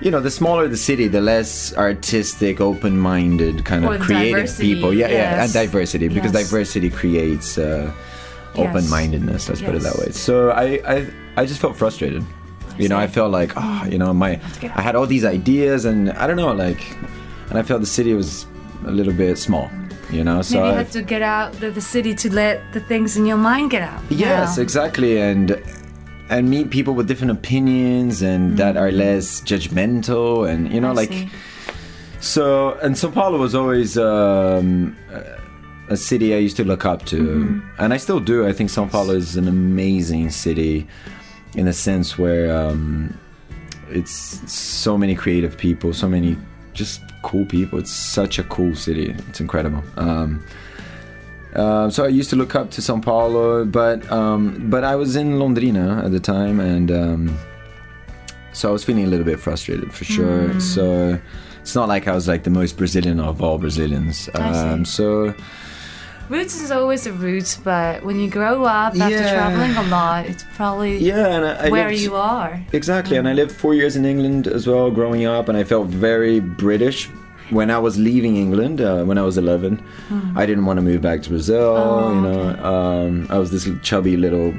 You 0.04 0.12
know, 0.12 0.20
the 0.28 0.30
smaller 0.30 0.68
the 0.68 0.76
city, 0.90 1.08
the 1.08 1.20
less 1.20 1.74
artistic, 1.76 2.60
open-minded, 2.60 3.64
kind 3.64 3.82
of 3.84 3.98
creative 4.06 4.36
diversity, 4.46 4.74
people. 4.74 4.90
Yeah, 4.94 5.10
yeah, 5.10 5.42
and 5.42 5.52
diversity 5.52 6.06
because 6.06 6.32
Yes. 6.32 6.42
diversity 6.44 6.88
creates 7.00 7.58
uh, 7.58 7.90
open-mindedness. 8.54 9.48
Let's 9.48 9.60
put 9.60 9.74
it 9.74 9.82
that 9.82 9.96
way. 9.98 10.10
So 10.12 10.50
I, 10.64 10.66
I, 10.94 10.96
I 11.40 11.42
just 11.50 11.60
felt 11.60 11.76
frustrated. 11.76 12.22
You 12.78 12.88
know, 12.88 12.98
I 12.98 13.06
felt 13.06 13.30
like, 13.32 13.56
ah, 13.56 13.84
you 13.86 13.98
know, 13.98 14.12
my, 14.14 14.40
I 14.74 14.82
had 14.82 14.94
all 14.96 15.06
these 15.06 15.24
ideas, 15.24 15.84
and 15.84 16.10
I 16.12 16.26
don't 16.26 16.36
know, 16.36 16.52
like, 16.52 16.80
and 17.50 17.58
I 17.58 17.62
felt 17.62 17.80
the 17.80 17.86
city 17.86 18.14
was 18.14 18.46
a 18.86 18.90
little 18.90 19.12
bit 19.12 19.36
small. 19.38 19.68
You 20.10 20.24
know, 20.24 20.40
so 20.42 20.56
Maybe 20.56 20.68
you 20.68 20.74
I- 20.74 20.76
had 20.78 20.90
to 20.92 21.02
get 21.02 21.20
out 21.22 21.62
of 21.62 21.74
the 21.74 21.80
city 21.82 22.14
to 22.14 22.32
let 22.32 22.60
the 22.72 22.80
things 22.80 23.16
in 23.18 23.26
your 23.26 23.36
mind 23.36 23.70
get 23.70 23.82
out. 23.82 24.00
yes, 24.10 24.56
exactly, 24.58 25.20
and 25.20 25.60
and 26.30 26.48
meet 26.50 26.70
people 26.70 26.94
with 26.94 27.08
different 27.08 27.30
opinions 27.32 28.20
and 28.22 28.56
that 28.58 28.76
are 28.76 28.92
less 28.92 29.40
judgmental 29.42 30.46
and 30.48 30.70
you 30.72 30.80
know 30.80 30.88
Mm-hmm. 30.92 30.98
I 30.98 31.02
like 31.02 31.12
see. 31.12 31.30
so 32.20 32.72
and 32.82 32.96
Sao 32.98 33.10
Paulo 33.10 33.38
was 33.38 33.54
always 33.54 33.96
um, 33.98 34.96
a 35.88 35.96
city 35.96 36.34
I 36.34 36.38
used 36.38 36.56
to 36.58 36.64
look 36.64 36.84
up 36.84 37.04
to, 37.06 37.16
Mm-hmm. 37.16 37.68
and 37.82 37.92
I 37.94 37.96
still 37.98 38.20
do. 38.20 38.46
I 38.46 38.52
think 38.52 38.70
Sao 38.70 38.86
Paulo 38.86 39.14
is 39.14 39.36
an 39.36 39.48
amazing 39.48 40.30
city, 40.30 40.86
in 41.58 41.66
a 41.66 41.72
sense 41.72 42.16
where 42.16 42.56
um, 42.56 43.18
it's 43.90 44.12
so 44.50 44.96
many 44.96 45.14
creative 45.14 45.58
people, 45.58 45.92
so 45.92 46.08
many 46.08 46.36
just 46.72 47.00
cool 47.22 47.44
people. 47.46 47.78
It's 47.78 47.90
such 47.90 48.38
a 48.38 48.44
cool 48.44 48.76
city. 48.76 49.14
It's 49.28 49.40
incredible. 49.40 49.82
Um, 49.96 50.44
uh, 51.56 51.90
so 51.90 52.04
I 52.04 52.08
used 52.08 52.30
to 52.30 52.36
look 52.36 52.54
up 52.54 52.70
to 52.72 52.82
Sao 52.82 53.00
Paulo, 53.00 53.64
but 53.64 54.08
um, 54.12 54.70
but 54.70 54.84
I 54.84 54.94
was 54.94 55.16
in 55.16 55.38
Londrina 55.42 56.04
at 56.04 56.12
the 56.12 56.20
time, 56.20 56.60
and 56.60 56.90
um, 56.90 57.38
so 58.52 58.68
I 58.68 58.72
was 58.72 58.84
feeling 58.84 59.04
a 59.04 59.08
little 59.08 59.26
bit 59.26 59.40
frustrated 59.40 59.92
for 59.92 60.04
sure. 60.04 60.48
Mm. 60.50 60.62
So 60.62 61.18
it's 61.60 61.74
not 61.74 61.88
like 61.88 62.06
I 62.06 62.14
was 62.14 62.28
like 62.28 62.44
the 62.44 62.50
most 62.50 62.76
Brazilian 62.76 63.18
of 63.18 63.42
all 63.42 63.58
Brazilians. 63.58 64.30
Um, 64.34 64.84
so 64.84 65.34
Roots 66.28 66.60
is 66.60 66.70
always 66.70 67.06
a 67.06 67.12
roots, 67.12 67.56
but 67.56 68.04
when 68.04 68.20
you 68.20 68.28
grow 68.28 68.64
up 68.64 68.94
after 68.94 69.08
Yeah. 69.08 69.32
traveling 69.32 69.74
a 69.76 69.82
lot, 69.88 70.26
it's 70.26 70.44
probably 70.56 70.98
yeah, 70.98 71.26
and 71.36 71.44
I, 71.46 71.66
I 71.66 71.70
where 71.70 71.88
lived- 71.88 72.02
you 72.02 72.16
are. 72.16 72.60
Exactly, 72.72 73.16
and 73.16 73.26
I 73.26 73.32
lived 73.32 73.52
four 73.52 73.74
years 73.74 73.96
in 73.96 74.04
England 74.04 74.46
as 74.46 74.66
well, 74.66 74.90
growing 74.90 75.24
up, 75.24 75.48
and 75.48 75.56
I 75.56 75.64
felt 75.64 75.86
very 75.88 76.40
British 76.40 77.08
when 77.50 77.70
I 77.70 77.78
was 77.78 77.98
leaving 77.98 78.36
England. 78.36 78.80
Uh, 78.82 79.04
when 79.04 79.16
I 79.16 79.22
was 79.22 79.38
11, 79.38 79.82
I 80.36 80.44
didn't 80.44 80.66
want 80.66 80.76
to 80.76 80.82
move 80.82 81.00
back 81.00 81.22
to 81.22 81.30
Brazil. 81.30 81.74
Oh, 81.76 82.12
you 82.14 82.20
know, 82.20 82.64
um, 82.72 83.26
I 83.30 83.38
was 83.38 83.50
this 83.50 83.66
chubby 83.82 84.18
little 84.18 84.52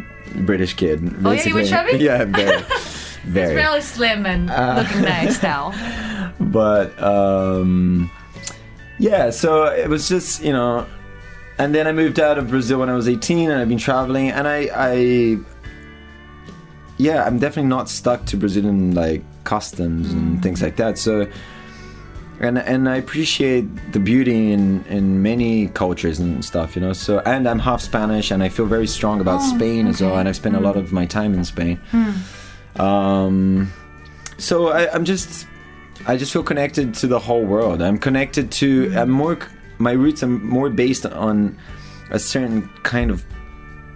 British 0.46 0.74
kid. 0.74 0.98
Oh, 1.24 1.32
yeah, 1.32 1.44
you 1.48 1.54
were 1.54 1.64
chubby? 1.66 1.98
yeah, 2.00 2.26
very, 2.26 2.64
It's 2.70 3.18
very. 3.26 3.56
really 3.56 3.82
slim 3.82 4.26
and 4.26 4.50
Uh, 4.50 4.82
looking 4.82 5.02
nice 5.04 5.44
now. 5.54 5.72
but 6.40 6.98
um, 7.02 8.10
yeah, 8.98 9.30
so 9.30 9.66
it 9.66 9.88
was 9.88 10.10
just 10.10 10.42
you 10.44 10.52
know, 10.54 10.88
and 11.60 11.76
then 11.76 11.88
I 11.88 11.92
moved 11.92 12.20
out 12.20 12.38
of 12.38 12.50
Brazil 12.50 12.80
when 12.80 12.90
I 12.90 12.96
was 12.96 13.08
18, 13.08 13.52
and 13.52 13.60
I've 13.60 13.68
been 13.68 13.78
traveling, 13.78 14.32
and 14.32 14.48
I, 14.48 14.70
I 14.74 15.38
yeah, 16.98 17.26
I'm 17.26 17.38
definitely 17.38 17.70
not 17.70 17.90
stuck 17.90 18.26
to 18.28 18.38
Brazilian 18.38 18.96
like 18.96 19.22
customs 19.44 20.12
and 20.12 20.38
mm. 20.38 20.44
things 20.44 20.62
like 20.62 20.78
that. 20.78 20.98
So. 20.98 21.28
And, 22.42 22.58
and 22.58 22.88
I 22.88 22.96
appreciate 22.96 23.92
the 23.92 24.00
beauty 24.00 24.54
in, 24.54 24.86
in 24.86 25.22
many 25.22 25.68
cultures 25.68 26.20
and 26.20 26.46
stuff, 26.46 26.74
you 26.74 26.82
know. 26.82 26.94
So 26.94 27.20
and 27.26 27.46
I'm 27.46 27.60
half 27.60 27.82
Spanish, 27.82 28.32
and 28.32 28.42
I 28.42 28.48
feel 28.48 28.66
very 28.66 28.88
strong 28.88 29.20
about 29.20 29.42
Oh, 29.42 29.56
Spain 29.58 29.88
as 29.88 30.00
well. 30.00 30.18
And 30.18 30.30
I've 30.30 30.38
spent 30.38 30.56
a 30.56 30.62
lot 30.62 30.76
mm. 30.76 30.80
of 30.80 30.94
my 30.94 31.06
time 31.06 31.34
in 31.34 31.44
Spain. 31.44 31.76
Hmm. 31.92 32.82
Um, 32.82 33.74
so 34.38 34.70
I, 34.70 34.90
I'm 34.94 35.04
just, 35.04 35.48
I 36.08 36.16
just 36.16 36.32
feel 36.32 36.44
connected 36.44 36.94
to 36.96 37.08
the 37.08 37.20
whole 37.20 37.44
world. 37.44 37.82
I'm 37.82 37.98
connected 37.98 38.54
to. 38.54 38.94
I'm 38.96 39.10
more. 39.10 39.38
My 39.80 39.92
roots 39.94 40.22
are 40.24 40.28
more 40.28 40.70
based 40.70 41.06
on 41.06 41.58
a 42.12 42.20
certain 42.20 42.70
kind 42.84 43.10
of 43.12 43.26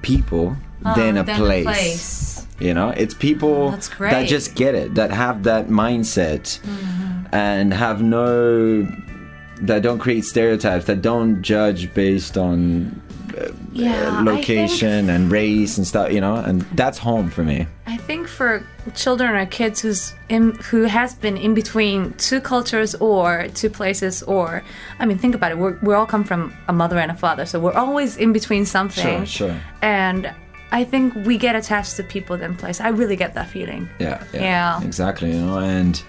people 0.02 0.56
than, 0.96 1.17
Oh, 1.17 1.22
a, 1.22 1.24
than 1.24 1.36
place. 1.38 1.65
place. 1.65 2.48
You 2.60 2.74
know, 2.74 2.89
it's 2.89 3.13
people 3.13 3.72
That's 3.72 3.89
that 3.98 4.28
just 4.28 4.56
get 4.56 4.76
it, 4.76 4.96
that 4.96 5.12
have 5.12 5.43
that 5.43 5.67
mindset, 5.67 6.60
Mm-hmm. 6.62 7.36
and 7.36 7.74
have 7.74 8.02
no. 8.02 8.88
That 9.62 9.82
don't 9.82 10.00
create 10.00 10.26
stereotypes. 10.26 10.86
That 10.86 11.02
don't 11.02 11.41
judge 11.41 11.93
based 11.93 12.38
on 12.38 13.02
Uh, 13.38 13.52
yeah, 13.72 14.22
location 14.24 15.10
and 15.10 15.32
race 15.32 15.78
and 15.78 15.88
stuff. 15.88 16.12
You 16.12 16.22
know, 16.22 16.36
and 16.36 16.62
that's 16.76 16.98
home 16.98 17.30
for 17.30 17.43
me. 17.43 17.67
I 17.88 17.98
think 17.98 18.28
for 18.28 18.65
children 18.96 19.32
or 19.36 19.46
kids 19.46 19.82
who's 19.82 20.13
in, 20.30 20.52
who 20.56 20.84
has 20.84 21.15
been 21.15 21.38
in 21.38 21.54
between 21.54 22.13
two 22.13 22.41
cultures 22.41 22.96
or 22.96 23.48
two 23.54 23.69
places, 23.69 24.24
or 24.24 24.63
I 25.00 25.06
mean, 25.06 25.17
think 25.17 25.36
about 25.36 25.52
it. 25.52 25.58
We're, 25.58 25.78
we 25.82 25.93
all 25.93 26.06
come 26.06 26.24
from 26.24 26.54
a 26.67 26.74
mother 26.74 26.98
and 27.00 27.12
a 27.12 27.15
father, 27.15 27.46
so 27.46 27.60
we're 27.60 27.74
always 27.74 28.17
in 28.17 28.34
between 28.34 28.65
something. 28.65 29.26
Sure, 29.26 29.50
sure. 29.50 29.62
And 29.82 30.34
I 30.72 30.84
think 30.84 31.13
we 31.26 31.38
get 31.38 31.56
attached 31.56 31.96
to 31.98 32.04
people 32.04 32.36
than 32.38 32.56
place. 32.56 32.82
I 32.82 32.89
really 32.89 33.15
get 33.15 33.36
that 33.36 33.48
feeling. 33.48 33.88
Yeah, 34.00 34.24
yeah, 34.34 34.41
Yeah. 34.41 34.82
exactly. 34.84 35.32
You 35.32 35.41
know, 35.41 35.60
and 35.60 36.02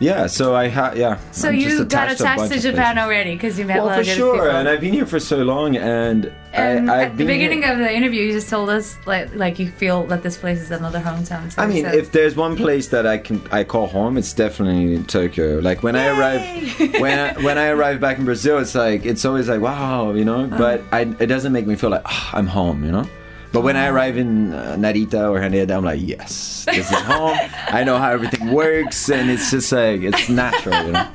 yeah, 0.00 0.26
so 0.26 0.54
I 0.54 0.68
have 0.68 0.96
yeah. 0.96 1.18
So 1.32 1.48
I'm 1.48 1.54
you 1.56 1.84
got 1.84 2.08
a 2.10 2.12
attached 2.14 2.52
to 2.52 2.58
Japan 2.60 2.98
already 2.98 3.34
because 3.34 3.58
you 3.58 3.64
met 3.64 3.78
a 3.78 3.80
Well, 3.80 3.86
lot 3.88 3.98
for 3.98 4.04
sure, 4.04 4.34
people. 4.34 4.50
and 4.50 4.68
I've 4.68 4.80
been 4.80 4.92
here 4.92 5.06
for 5.06 5.20
so 5.20 5.38
long, 5.42 5.76
and, 5.76 6.32
And 6.52 6.90
I, 6.90 7.04
at 7.04 7.12
the 7.12 7.24
been 7.24 7.28
here- 7.28 7.36
beginning 7.48 7.64
of 7.64 7.78
the 7.78 7.92
interview, 7.92 8.22
you 8.22 8.32
just 8.32 8.48
told 8.50 8.70
us 8.70 8.96
like 9.06 9.34
like 9.34 9.58
you 9.58 9.70
feel 9.70 10.06
that 10.08 10.22
this 10.22 10.36
place 10.36 10.60
is 10.60 10.70
another 10.70 11.00
hometown. 11.00 11.52
I 11.58 11.66
mean, 11.66 11.84
so- 11.84 11.92
if 11.92 12.12
there's 12.12 12.34
one 12.36 12.56
place 12.56 12.88
that 12.88 13.06
I 13.06 13.18
can 13.18 13.40
I 13.52 13.64
call 13.64 13.86
home, 13.86 14.16
it's 14.18 14.32
definitely 14.32 15.02
Tokyo. 15.04 15.58
Like 15.60 15.82
when 15.82 15.96
I 15.96 16.06
arrive, 16.08 17.00
when 17.00 17.18
I, 17.18 17.32
when 17.42 17.58
I 17.58 17.66
arrive 17.68 18.00
back 18.00 18.18
in 18.18 18.24
Brazil, 18.24 18.58
it's 18.58 18.74
like 18.74 19.04
it's 19.06 19.24
always 19.24 19.48
like 19.48 19.60
wow, 19.60 20.12
you 20.12 20.24
know. 20.24 20.44
Uh-huh. 20.44 20.58
But 20.58 20.82
I, 20.92 21.00
it 21.18 21.26
doesn't 21.26 21.52
make 21.52 21.66
me 21.66 21.76
feel 21.76 21.90
like 21.90 22.02
"Ah, 22.04 22.30
I'm 22.34 22.46
home, 22.46 22.84
you 22.84 22.92
know. 22.92 23.06
But 23.54 23.62
when 23.62 23.76
I 23.76 23.86
arrive 23.86 24.16
in 24.18 24.52
uh, 24.52 24.74
Narita 24.76 25.30
or 25.30 25.38
Haneda, 25.38 25.70
I'm 25.76 25.84
like, 25.84 26.00
yes, 26.02 26.66
this 26.66 26.90
is 26.90 26.98
home. 27.02 27.38
I 27.68 27.84
know 27.84 27.96
how 27.98 28.10
everything 28.10 28.50
works, 28.52 29.08
and 29.08 29.30
it's 29.30 29.50
just 29.52 29.70
like 29.72 30.02
it's 30.02 30.28
natural, 30.28 30.84
you 30.86 30.92
know. 30.92 31.08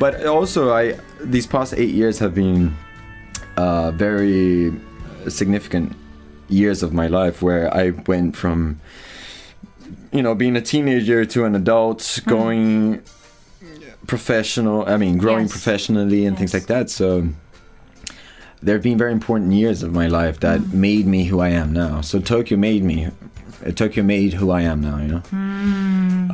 But 0.00 0.24
also, 0.26 0.72
I 0.72 0.98
these 1.20 1.46
past 1.46 1.74
eight 1.76 1.94
years 1.94 2.18
have 2.20 2.34
been 2.34 2.74
uh, 3.58 3.90
very 3.92 4.72
significant 5.28 5.92
years 6.48 6.82
of 6.82 6.94
my 6.94 7.06
life 7.06 7.42
where 7.42 7.68
I 7.82 7.90
went 8.06 8.34
from 8.34 8.80
you 10.10 10.22
know 10.22 10.34
being 10.34 10.56
a 10.56 10.62
teenager 10.62 11.26
to 11.26 11.44
an 11.44 11.54
adult 11.54 12.20
going 12.26 13.02
professional 14.06 14.88
i 14.88 14.96
mean 14.96 15.18
growing 15.18 15.44
Yes. 15.44 15.52
professionally 15.52 16.24
and 16.24 16.38
things 16.38 16.54
like 16.54 16.66
that 16.66 16.88
so 16.88 17.28
there 18.62 18.74
have 18.74 18.82
been 18.82 18.98
very 18.98 19.12
important 19.12 19.52
years 19.52 19.82
of 19.82 19.92
my 19.92 20.06
life 20.08 20.40
that 20.40 20.60
Mm. 20.60 20.72
made 20.74 21.06
me 21.06 21.24
who 21.24 21.40
i 21.40 21.48
am 21.48 21.72
now 21.72 22.00
so 22.00 22.18
tokyo 22.20 22.56
made 22.58 22.82
me 22.82 23.06
uh, 23.06 23.70
tokyo 23.72 24.02
made 24.02 24.32
who 24.34 24.50
i 24.50 24.62
am 24.62 24.80
now 24.80 24.96
you 24.98 25.08
know 25.08 25.22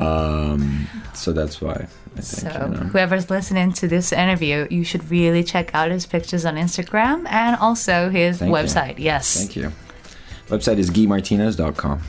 um, 0.00 0.86
so 1.14 1.32
that's 1.32 1.60
why 1.60 1.72
i 1.72 1.76
think 1.76 1.90
Mm. 2.14 2.22
So, 2.22 2.48
you 2.48 2.70
know. 2.70 2.86
whoever's 2.92 3.28
listening 3.28 3.72
to 3.72 3.88
this 3.88 4.12
interview, 4.12 4.68
you 4.70 4.84
should 4.84 5.10
really 5.10 5.42
check 5.42 5.74
out 5.74 5.90
his 5.90 6.06
pictures 6.06 6.44
on 6.44 6.54
Instagram 6.54 7.26
and 7.28 7.56
also 7.56 8.08
his 8.08 8.38
Thank 8.38 8.50
you. 8.50 8.54
website. 8.56 8.94
Yes. 8.98 9.36
thank 9.36 9.56
you 9.56 9.72
website 10.48 10.78
is 10.78 10.90
guimartinez.com 10.90 12.00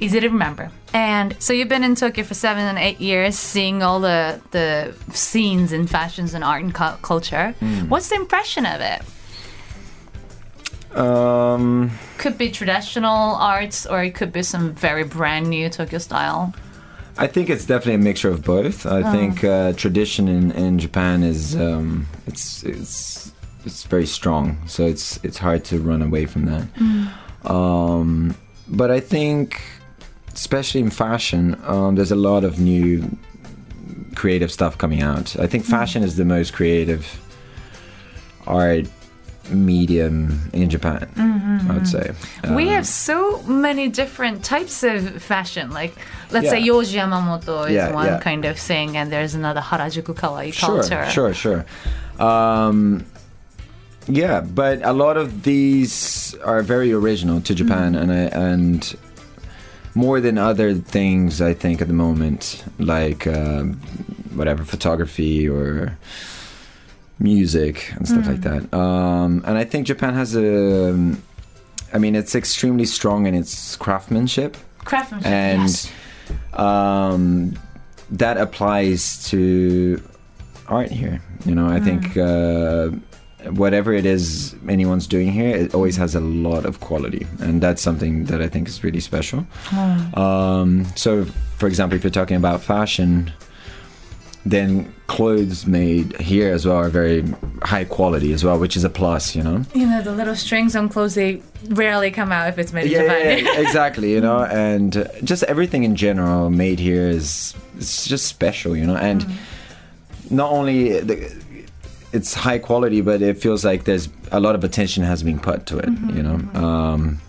Easy 0.00 0.18
to 0.18 0.28
remember. 0.28 0.72
And 0.92 1.36
so 1.38 1.52
you've 1.52 1.68
been 1.68 1.84
in 1.84 1.94
Tokyo 1.94 2.24
for 2.24 2.34
seven 2.34 2.64
and 2.64 2.78
eight 2.78 3.00
years, 3.00 3.38
seeing 3.38 3.80
all 3.84 4.00
the 4.00 4.40
the 4.50 4.92
scenes 5.12 5.70
and 5.70 5.88
fashions 5.88 6.34
and 6.34 6.42
art 6.42 6.62
and 6.64 6.74
cu- 6.74 6.96
culture. 7.00 7.54
Hmm. 7.60 7.88
What's 7.88 8.08
the 8.08 8.16
impression 8.16 8.66
of 8.66 8.80
it? 8.80 9.02
Um, 10.94 11.90
Could 12.18 12.38
be 12.38 12.50
traditional 12.50 13.34
arts, 13.36 13.86
or 13.86 14.02
it 14.02 14.14
could 14.14 14.32
be 14.32 14.42
some 14.42 14.74
very 14.74 15.04
brand 15.04 15.48
new 15.48 15.68
Tokyo 15.68 15.98
style. 15.98 16.54
I 17.16 17.26
think 17.28 17.48
it's 17.48 17.64
definitely 17.64 17.94
a 17.94 17.98
mixture 17.98 18.28
of 18.28 18.44
both. 18.44 18.86
I 18.86 19.12
think 19.12 19.44
uh, 19.44 19.72
tradition 19.74 20.26
in, 20.26 20.50
in 20.52 20.78
Japan 20.78 21.22
is 21.22 21.54
um, 21.54 22.06
it's 22.26 22.64
it's 22.64 23.32
it's 23.64 23.84
very 23.84 24.06
strong, 24.06 24.58
so 24.66 24.84
it's 24.84 25.20
it's 25.22 25.38
hard 25.38 25.64
to 25.66 25.78
run 25.78 26.02
away 26.02 26.26
from 26.26 26.46
that. 26.46 26.64
Um, 27.48 28.34
but 28.66 28.90
I 28.90 28.98
think, 28.98 29.60
especially 30.32 30.80
in 30.80 30.90
fashion, 30.90 31.60
um, 31.64 31.94
there's 31.94 32.10
a 32.10 32.16
lot 32.16 32.42
of 32.42 32.58
new 32.58 33.16
creative 34.16 34.50
stuff 34.50 34.76
coming 34.78 35.02
out. 35.02 35.38
I 35.38 35.46
think 35.46 35.64
fashion 35.64 36.02
is 36.02 36.16
the 36.16 36.24
most 36.24 36.52
creative 36.52 37.20
art 38.46 38.86
medium 39.50 40.40
in 40.52 40.70
Japan. 40.70 41.06
I 41.68 41.72
would 41.74 41.86
say. 41.88 42.12
we 42.54 42.68
Uh, 42.68 42.72
have 42.72 42.86
so 42.86 43.42
many 43.42 43.88
different 43.88 44.44
types 44.44 44.82
of 44.82 45.22
fashion. 45.22 45.70
Like, 45.70 45.94
let's 46.30 46.48
say 46.48 46.60
Yeah. 46.60 46.72
Yohji 46.72 46.96
Yamamoto 47.00 47.66
is 47.68 47.72
Yeah, 47.74 47.92
one 47.92 48.06
yeah. 48.06 48.20
kind 48.20 48.44
of 48.44 48.58
thing, 48.58 48.96
and 48.96 49.10
there's 49.12 49.34
another 49.34 49.60
Harajuku 49.60 50.14
Kawaii 50.14 50.52
sure, 50.52 50.80
culture. 50.82 51.06
Sure, 51.10 51.34
sure. 51.34 51.64
Um, 52.18 53.04
yeah, 54.06 54.40
but 54.40 54.80
a 54.82 54.92
lot 54.92 55.16
of 55.16 55.42
these 55.44 56.34
are 56.44 56.62
very 56.62 56.92
original 56.92 57.40
to 57.42 57.54
Japan, 57.54 57.94
and 57.94 58.10
I, 58.12 58.24
and 58.50 58.94
more 59.94 60.20
than 60.20 60.38
other 60.38 60.74
things, 60.74 61.40
I 61.40 61.54
think 61.54 61.80
at 61.80 61.88
the 61.88 61.94
moment, 61.94 62.64
like 62.78 63.26
um, 63.26 63.74
whatever 64.34 64.64
photography 64.64 65.48
or 65.48 65.96
music 67.18 67.92
and 67.96 68.06
stuff 68.06 68.26
like 68.26 68.40
that. 68.42 68.72
Um, 68.74 69.42
and 69.46 69.56
I 69.56 69.64
think 69.64 69.86
Japan 69.86 70.14
has 70.14 70.36
a. 70.36 71.16
I 71.92 71.98
mean, 71.98 72.16
it's 72.16 72.34
extremely 72.34 72.86
strong 72.86 73.26
in 73.26 73.34
its 73.34 73.76
craftsmanship 73.76 74.56
Craftsmanship. 74.84 75.30
and 75.30 75.62
yes. 75.62 75.92
um, 76.54 77.54
that 78.10 78.36
applies 78.36 79.28
to 79.30 80.02
art 80.66 80.90
here. 80.90 81.20
You 81.46 81.54
know, 81.54 81.68
I 81.68 81.78
think 81.78 82.16
uh, 82.16 82.88
whatever 83.50 83.92
it 83.92 84.06
is 84.06 84.54
anyone's 84.68 85.06
doing 85.06 85.30
here, 85.30 85.54
it 85.54 85.74
always 85.74 85.96
has 85.96 86.14
a 86.14 86.20
lot 86.20 86.64
of 86.64 86.80
quality, 86.80 87.26
and 87.40 87.62
that's 87.62 87.82
something 87.82 88.24
that 88.26 88.40
I 88.40 88.48
think 88.48 88.68
is 88.68 88.82
really 88.82 89.00
special. 89.00 89.46
Um, 90.14 90.86
so, 90.96 91.24
for 91.58 91.66
example, 91.66 91.96
if 91.96 92.04
you're 92.04 92.10
talking 92.10 92.36
about 92.36 92.62
fashion, 92.62 93.32
then 94.46 94.92
clothes 95.06 95.66
made 95.66 96.18
here 96.20 96.52
as 96.52 96.66
well 96.66 96.76
are 96.76 96.88
very 96.88 97.24
high 97.62 97.84
quality 97.84 98.32
as 98.32 98.44
well, 98.44 98.58
which 98.58 98.76
is 98.76 98.84
a 98.84 98.90
plus, 98.90 99.34
you 99.34 99.42
know. 99.42 99.62
You 99.74 99.86
know, 99.86 100.02
the 100.02 100.12
little 100.12 100.36
strings 100.36 100.76
on 100.76 100.88
clothes, 100.88 101.14
they 101.14 101.42
rarely 101.68 102.10
come 102.10 102.30
out 102.30 102.48
if 102.48 102.58
it's 102.58 102.72
made 102.72 102.86
in 102.86 103.02
Japan. 103.02 103.38
yeah, 103.38 103.52
yeah, 103.52 103.60
exactly. 103.66 104.12
You 104.12 104.20
know, 104.20 104.44
and 104.44 105.08
just 105.24 105.42
everything 105.44 105.84
in 105.84 105.96
general 105.96 106.50
made 106.50 106.78
here 106.78 107.08
is 107.08 107.54
it's 107.76 108.06
just 108.06 108.26
special, 108.26 108.76
you 108.76 108.86
know, 108.86 108.96
and 108.96 109.22
mm. 109.22 110.30
not 110.30 110.52
only 110.52 111.00
the, 111.00 111.44
it's 112.12 112.34
high 112.34 112.58
quality, 112.58 113.00
but 113.00 113.22
it 113.22 113.38
feels 113.38 113.64
like 113.64 113.84
there's 113.84 114.08
a 114.30 114.40
lot 114.40 114.54
of 114.54 114.62
attention 114.62 115.04
has 115.04 115.22
been 115.22 115.38
put 115.38 115.66
to 115.66 115.78
it, 115.78 115.86
mm-hmm, 115.86 116.16
you 116.16 116.22
know. 116.22 116.36
Mm-hmm. 116.36 116.64
Um, 116.64 117.20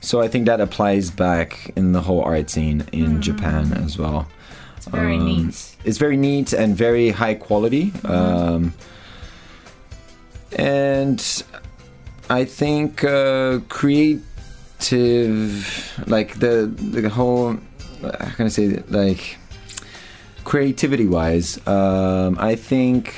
so 0.00 0.22
I 0.22 0.28
think 0.28 0.46
that 0.46 0.60
applies 0.60 1.10
back 1.10 1.72
in 1.76 1.92
the 1.92 2.00
whole 2.00 2.22
art 2.22 2.48
scene 2.48 2.84
in 2.92 3.18
mm. 3.18 3.20
Japan 3.20 3.72
as 3.74 3.98
well. 3.98 4.26
It's 4.80 4.88
very 4.88 5.16
Um, 5.16 5.26
neat. 5.26 5.76
It's 5.84 5.98
very 5.98 6.16
neat 6.16 6.54
and 6.54 6.74
very 6.74 7.10
high 7.10 7.34
quality. 7.34 7.92
Um, 8.04 8.72
and 10.56 11.20
I 12.30 12.46
think 12.46 13.04
uh, 13.04 13.58
creative, 13.68 14.22
like 16.06 16.38
the 16.38 16.72
the 16.92 17.10
whole, 17.10 17.58
how 18.02 18.30
can 18.36 18.46
I 18.46 18.48
say 18.48 18.82
like 18.88 19.36
creativity 20.44 21.06
wise, 21.06 21.60
um, 21.66 22.38
I 22.40 22.54
think 22.56 23.12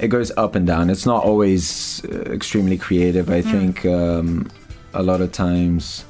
it 0.00 0.08
goes 0.08 0.32
up 0.36 0.56
and 0.56 0.66
down. 0.66 0.90
It's 0.90 1.06
not 1.06 1.22
always 1.22 2.02
uh, 2.04 2.32
extremely 2.34 2.76
creative. 2.76 3.30
I 3.30 3.40
think 3.40 3.86
um, 3.86 4.50
a 4.94 5.02
lot 5.02 5.20
of 5.20 5.30
times. 5.30 6.04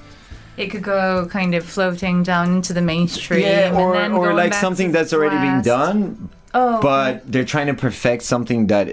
It 0.61 0.71
could 0.71 0.83
go 0.83 1.27
kind 1.31 1.55
of 1.55 1.65
floating 1.65 2.23
down 2.23 2.47
into 2.57 2.73
the 2.73 2.83
mainstream. 2.83 3.43
Yeah, 3.43 3.73
or, 3.75 3.95
and 3.95 4.13
then 4.13 4.13
or 4.13 4.35
like 4.35 4.55
something 4.55 4.93
that's 4.93 5.13
already 5.13 5.37
been 5.49 5.63
done, 5.63 6.29
Oh, 6.53 6.81
but 6.83 7.13
they're 7.31 7.45
trying 7.55 7.69
to 7.69 7.75
perfect 7.75 8.23
something 8.23 8.67
that 8.69 8.87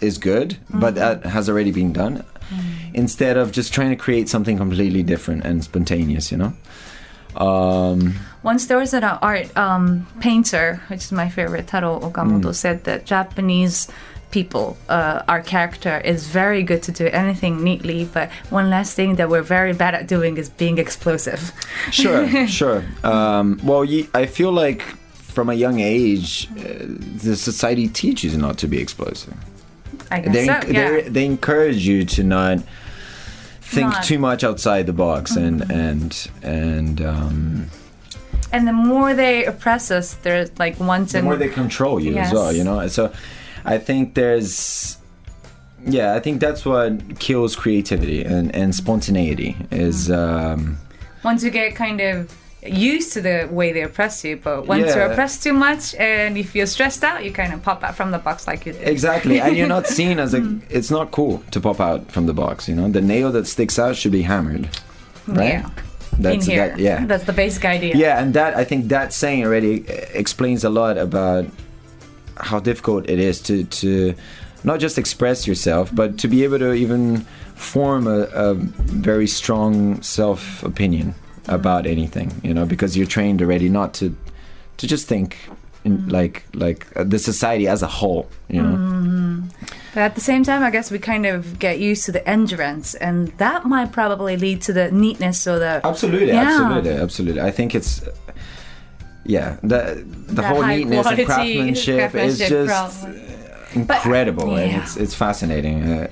is 0.00 0.18
good, 0.18 0.58
but 0.68 0.94
Mm-hmm. 0.94 1.22
that 1.22 1.26
has 1.36 1.48
already 1.48 1.72
been 1.72 1.92
done, 1.92 2.24
instead 2.92 3.36
of 3.36 3.52
just 3.52 3.72
trying 3.72 3.90
to 3.90 3.96
create 3.96 4.28
something 4.28 4.56
completely 4.58 5.02
different 5.02 5.44
and 5.48 5.64
spontaneous. 5.64 6.30
You 6.32 6.38
know. 6.38 6.52
Um, 7.36 8.14
Once 8.42 8.66
there 8.66 8.78
was 8.78 8.94
an 8.94 9.02
art 9.04 9.48
um, 9.56 10.06
painter, 10.20 10.80
which 10.88 11.04
is 11.04 11.12
my 11.12 11.28
favorite, 11.28 11.66
Taro 11.66 11.98
Okamoto, 12.00 12.50
Mm. 12.50 12.54
said 12.54 12.84
that 12.84 13.06
Japanese 13.06 13.88
people, 14.38 14.76
uh, 14.88 15.22
our 15.32 15.40
character, 15.54 15.94
is 16.12 16.26
very 16.26 16.62
good 16.70 16.82
to 16.82 16.92
do 16.92 17.06
anything 17.22 17.54
neatly, 17.62 18.00
but 18.16 18.26
one 18.50 18.68
last 18.68 18.90
thing 18.98 19.14
that 19.18 19.28
we're 19.32 19.48
very 19.58 19.72
bad 19.72 19.94
at 19.94 20.08
doing 20.08 20.36
is 20.42 20.48
being 20.48 20.76
explosive. 20.86 21.40
sure, 21.92 22.24
sure. 22.48 22.80
Um, 23.04 23.46
well, 23.62 23.84
ye- 23.84 24.08
I 24.22 24.26
feel 24.26 24.50
like 24.64 24.82
from 25.34 25.46
a 25.50 25.54
young 25.54 25.78
age, 25.78 26.48
uh, 26.58 26.62
the 27.26 27.36
society 27.36 27.86
teaches 28.02 28.36
not 28.36 28.58
to 28.58 28.66
be 28.66 28.78
explosive. 28.86 29.34
I 30.10 30.18
guess 30.20 30.34
They, 30.34 30.46
so, 30.46 30.56
yeah. 30.68 31.08
they 31.16 31.24
encourage 31.24 31.86
you 31.86 32.04
to 32.16 32.22
not 32.24 32.58
think 33.60 33.90
Not- 33.92 34.04
too 34.04 34.18
much 34.18 34.42
outside 34.44 34.84
the 34.86 34.92
box 35.06 35.36
and 35.36 35.56
and 35.70 36.10
and 36.42 36.96
um, 37.00 37.66
And 38.52 38.66
the 38.70 38.72
more 38.92 39.14
they 39.14 39.44
oppress 39.52 39.90
us, 39.98 40.06
they're 40.22 40.46
like 40.64 40.74
once 40.94 41.12
the 41.12 41.22
more 41.22 41.36
they 41.44 41.52
control 41.62 41.96
you 42.06 42.12
as 42.24 42.32
well. 42.32 42.50
You 42.58 42.64
know, 42.64 42.88
so 42.88 43.04
I 43.64 43.78
think 43.78 44.14
there's. 44.14 44.98
Yeah, 45.86 46.14
I 46.14 46.20
think 46.20 46.40
that's 46.40 46.64
what 46.64 47.18
kills 47.18 47.54
creativity 47.54 48.22
and, 48.24 48.54
and 48.56 48.74
spontaneity 48.74 49.54
is 49.70 50.10
um, 50.10 50.78
once 51.22 51.44
you 51.44 51.50
get 51.50 51.74
kind 51.74 52.00
of 52.00 52.34
used 52.66 53.12
to 53.12 53.20
the 53.20 53.46
way 53.50 53.70
they 53.72 53.82
oppress 53.82 54.24
you, 54.24 54.38
but 54.38 54.66
once 54.66 54.94
you're 54.94 55.04
oppressed 55.04 55.42
too 55.42 55.52
much 55.52 55.94
and 55.96 56.38
if 56.38 56.46
you 56.46 56.50
feel 56.50 56.66
stressed 56.66 57.04
out, 57.04 57.22
you 57.22 57.30
kind 57.30 57.52
of 57.52 57.62
pop 57.62 57.84
out 57.84 57.94
from 57.94 58.10
the 58.12 58.18
box 58.18 58.46
like 58.46 58.64
you 58.64 58.72
did. 58.72 58.88
Exactly, 58.88 59.40
and 59.40 59.56
you're 59.56 59.66
not 59.66 59.86
seen 59.86 60.18
as 60.18 60.32
a. 60.32 60.40
It's 60.70 60.90
not 60.90 61.10
cool 61.10 61.42
to 61.50 61.60
pop 61.60 61.80
out 61.80 62.10
from 62.10 62.24
the 62.26 62.32
box. 62.32 62.66
You 62.68 62.74
know, 62.74 62.88
the 62.88 63.02
nail 63.02 63.30
that 63.32 63.46
sticks 63.46 63.78
out 63.78 63.96
should 63.96 64.12
be 64.12 64.22
hammered, 64.22 64.68
right? 65.26 65.60
Yeah. 65.60 65.70
That's 66.18 66.46
in 66.46 66.52
here. 66.52 66.68
that. 66.68 66.78
Yeah, 66.78 67.04
That's 67.06 67.24
the 67.24 67.32
basic 67.32 67.64
idea. 67.64 67.94
yeah, 67.96 68.22
and 68.22 68.32
that 68.34 68.56
I 68.56 68.64
think 68.64 68.88
that 68.88 69.12
saying 69.12 69.44
already 69.44 69.84
explains 70.14 70.62
a 70.64 70.70
lot 70.70 70.96
about 70.96 71.46
how 72.38 72.60
difficult 72.60 73.08
it 73.08 73.18
is 73.18 73.40
to 73.42 73.64
to 73.64 74.14
not 74.64 74.80
just 74.80 74.98
express 74.98 75.46
yourself, 75.46 75.94
but 75.94 76.18
to 76.18 76.28
be 76.28 76.42
able 76.44 76.58
to 76.58 76.72
even 76.72 77.20
form 77.54 78.06
a, 78.06 78.20
a 78.32 78.54
very 78.54 79.26
strong 79.26 80.00
self 80.02 80.62
opinion 80.62 81.14
about 81.48 81.86
anything. 81.86 82.32
You 82.42 82.54
know, 82.54 82.66
because 82.66 82.96
you're 82.96 83.06
trained 83.06 83.42
already 83.42 83.68
not 83.68 83.94
to 83.94 84.16
to 84.78 84.86
just 84.86 85.06
think. 85.06 85.36
In, 85.84 86.08
like 86.08 86.44
like 86.54 86.86
uh, 86.96 87.04
the 87.04 87.18
society 87.18 87.68
as 87.68 87.82
a 87.82 87.86
whole, 87.86 88.26
you 88.48 88.62
know. 88.62 89.42
But 89.92 90.00
at 90.00 90.14
the 90.14 90.20
same 90.22 90.42
time, 90.42 90.62
I 90.62 90.70
guess 90.70 90.90
we 90.90 90.98
kind 90.98 91.26
of 91.26 91.58
get 91.58 91.78
used 91.78 92.06
to 92.06 92.12
the 92.12 92.26
endurance, 92.26 92.94
and 92.94 93.28
that 93.36 93.66
might 93.66 93.92
probably 93.92 94.38
lead 94.38 94.62
to 94.62 94.72
the 94.72 94.90
neatness 94.90 95.46
or 95.46 95.58
the. 95.58 95.82
Absolutely, 95.84 96.28
Yeah. 96.28 96.48
absolutely, 96.48 96.90
absolutely. 96.92 97.42
I 97.42 97.50
think 97.50 97.74
it's 97.74 98.00
yeah, 99.24 99.56
the 99.62 100.04
the 100.28 100.42
whole 100.42 100.62
needness 100.66 101.06
and 101.06 101.24
quality 101.24 101.24
craftsmanship, 101.24 102.14
is 102.14 102.38
just 102.38 103.00
problem. 103.00 103.20
incredible, 103.74 104.54
and 104.56 104.70
yeah. 104.72 104.82
it's 104.82 104.96
it's 104.96 105.14
fascinating. 105.14 105.82
Uh, 105.82 106.08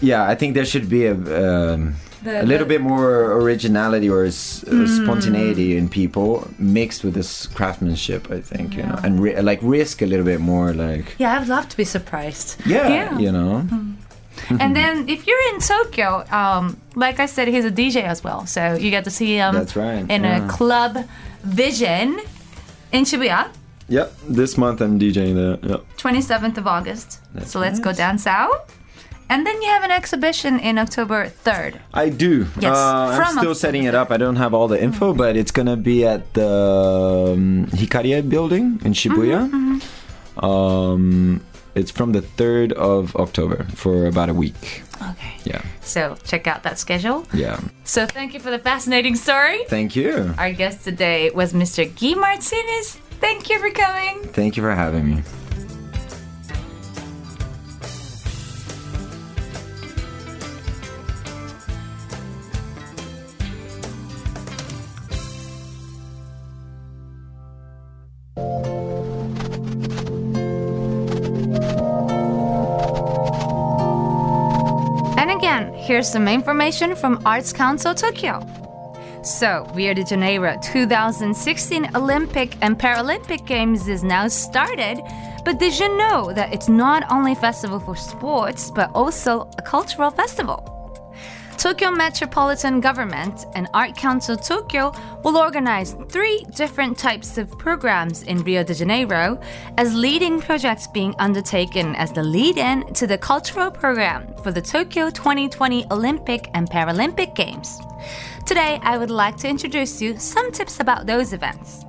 yeah, 0.00 0.24
I 0.32 0.34
think 0.34 0.54
there 0.54 0.64
should 0.64 0.88
be 0.88 1.06
a 1.06 1.12
um, 1.14 1.94
The- 2.24 2.42
a 2.42 2.46
little 2.46 2.66
the- 2.66 2.74
bit 2.74 2.80
more 2.80 3.32
originality 3.42 4.08
or 4.08 4.24
s- 4.24 4.64
uh, 4.64 4.86
spontaneity 4.86 5.76
in 5.76 5.88
people 5.88 6.48
mixed 6.58 7.04
with 7.04 7.14
this 7.14 7.46
craftsmanship. 7.48 8.30
I 8.30 8.40
think 8.40 8.76
you 8.76 8.82
know, 8.82 8.98
and 9.04 9.20
ri- 9.20 9.40
like 9.42 9.60
risk 9.62 10.02
a 10.02 10.06
little 10.06 10.24
bit 10.24 10.40
more, 10.40 10.72
like 10.72 11.04
Yeah, 11.18 11.38
I'd 11.40 11.48
love 11.48 11.68
to 11.68 11.76
be 11.76 11.84
surprised. 11.84 12.56
yeah, 12.66 12.88
Yeah. 12.88 13.18
you 13.18 13.32
know. 13.32 13.66
And 14.60 14.74
then 14.74 15.08
if 15.08 15.26
you're 15.28 15.54
in 15.54 15.60
Tokyo, 15.60 16.24
um, 16.30 16.76
like 16.96 17.20
I 17.20 17.26
said, 17.26 17.46
he's 17.48 17.64
a 17.64 17.70
DJ 17.70 18.02
as 18.02 18.24
well, 18.24 18.46
so 18.46 18.74
you 18.74 18.90
get 18.90 19.04
to 19.04 19.10
see 19.10 19.36
him 19.36 19.54
right, 19.76 20.04
in 20.10 20.24
yeah. 20.24 20.44
a 20.44 20.48
club 20.48 20.96
Vision 21.44 22.20
in 22.92 23.04
Shibuya, 23.04 23.48
Yep, 23.88 24.12
this 24.28 24.56
month 24.56 24.80
I'm 24.80 24.98
DJing 24.98 25.34
there. 25.34 25.58
Yep. 25.70 25.84
27th 25.98 26.56
of 26.56 26.66
August. 26.66 27.20
That's 27.34 27.50
so 27.52 27.60
let's 27.60 27.78
go 27.80 27.90
nice. 27.90 27.98
dance 27.98 28.26
out. 28.26 28.70
And 29.28 29.46
then 29.46 29.60
you 29.62 29.68
have 29.68 29.82
an 29.84 29.90
exhibition 29.90 30.58
in 30.58 30.78
October 30.78 31.28
3rd. 31.44 31.80
I 31.92 32.08
do. 32.08 32.46
Yes, 32.60 32.76
Uh, 32.76 33.08
I'm 33.10 33.16
from 33.16 33.26
still 33.28 33.38
October 33.40 33.54
setting 33.54 33.84
it 33.84 33.94
up. 33.94 34.10
I 34.10 34.16
don't 34.16 34.36
have 34.36 34.54
all 34.54 34.68
the 34.68 34.80
info, 34.82 35.12
but 35.12 35.36
it's 35.36 35.50
gonna 35.50 35.76
be 35.76 36.04
at 36.06 36.32
the 36.34 36.48
um, 37.34 37.66
Hikarie 37.72 38.26
building 38.28 38.80
in 38.84 38.92
Shibuya. 38.92 39.48
Mm-hmm, 39.50 40.44
Um, 40.44 41.40
it's 41.74 41.90
from 41.90 42.12
the 42.12 42.20
3rd 42.22 42.72
of 42.72 43.14
October 43.16 43.64
for 43.74 44.06
about 44.06 44.28
a 44.28 44.34
week. 44.34 44.82
Okay. 45.10 45.34
Yeah, 45.44 45.62
So 45.82 46.16
check 46.24 46.46
out 46.46 46.62
that 46.62 46.78
schedule. 46.78 47.26
yeah. 47.34 47.60
So 47.84 48.06
thank 48.06 48.32
you 48.34 48.40
for 48.40 48.50
the 48.50 48.58
fascinating 48.58 49.16
story. 49.16 49.64
Thank 49.68 49.94
you. 49.96 50.34
Our 50.38 50.52
guest 50.52 50.84
today 50.84 51.30
was 51.30 51.52
Mr. 51.52 51.84
Gui 51.98 52.14
Martinez. 52.14 52.94
Thank 53.20 53.48
you 53.50 53.58
for 53.58 53.70
coming. 53.70 54.22
Thank 54.32 54.56
you 54.56 54.62
for 54.62 54.74
having 54.74 55.16
me. 55.16 55.22
Here's 75.94 76.10
some 76.10 76.26
information 76.26 76.96
from 76.96 77.22
Arts 77.24 77.52
Council 77.52 77.94
Tokyo. 77.94 78.44
So, 79.22 79.64
Rio 79.74 79.94
de 79.94 80.04
Janeiro 80.04 80.58
2016 80.60 81.94
Olympic 81.94 82.56
and 82.62 82.76
Paralympic 82.76 83.46
Games 83.46 83.86
is 83.86 84.02
now 84.02 84.26
started, 84.26 85.00
but 85.44 85.60
did 85.60 85.78
you 85.78 85.96
know 85.96 86.32
that 86.32 86.52
it's 86.52 86.68
not 86.68 87.04
only 87.12 87.30
a 87.30 87.36
festival 87.36 87.78
for 87.78 87.94
sports, 87.94 88.72
but 88.72 88.90
also 88.92 89.48
a 89.56 89.62
cultural 89.62 90.10
festival? 90.10 90.73
Tokyo 91.64 91.90
Metropolitan 91.90 92.78
Government 92.78 93.46
and 93.54 93.68
Art 93.72 93.96
Council 93.96 94.36
Tokyo 94.36 94.92
will 95.24 95.38
organize 95.38 95.96
three 96.10 96.44
different 96.54 96.98
types 96.98 97.38
of 97.38 97.56
programs 97.56 98.22
in 98.24 98.44
Rio 98.44 98.62
de 98.62 98.74
Janeiro 98.74 99.40
as 99.78 99.94
leading 99.94 100.42
projects 100.42 100.86
being 100.86 101.14
undertaken 101.18 101.96
as 101.96 102.12
the 102.12 102.22
lead 102.22 102.58
in 102.58 102.92
to 102.92 103.06
the 103.06 103.16
cultural 103.16 103.70
program 103.70 104.30
for 104.42 104.52
the 104.52 104.60
Tokyo 104.60 105.08
2020 105.08 105.86
Olympic 105.90 106.50
and 106.52 106.68
Paralympic 106.68 107.34
Games. 107.34 107.80
Today, 108.44 108.78
I 108.82 108.98
would 108.98 109.10
like 109.10 109.38
to 109.38 109.48
introduce 109.48 110.02
you 110.02 110.18
some 110.18 110.52
tips 110.52 110.80
about 110.80 111.06
those 111.06 111.32
events. 111.32 111.86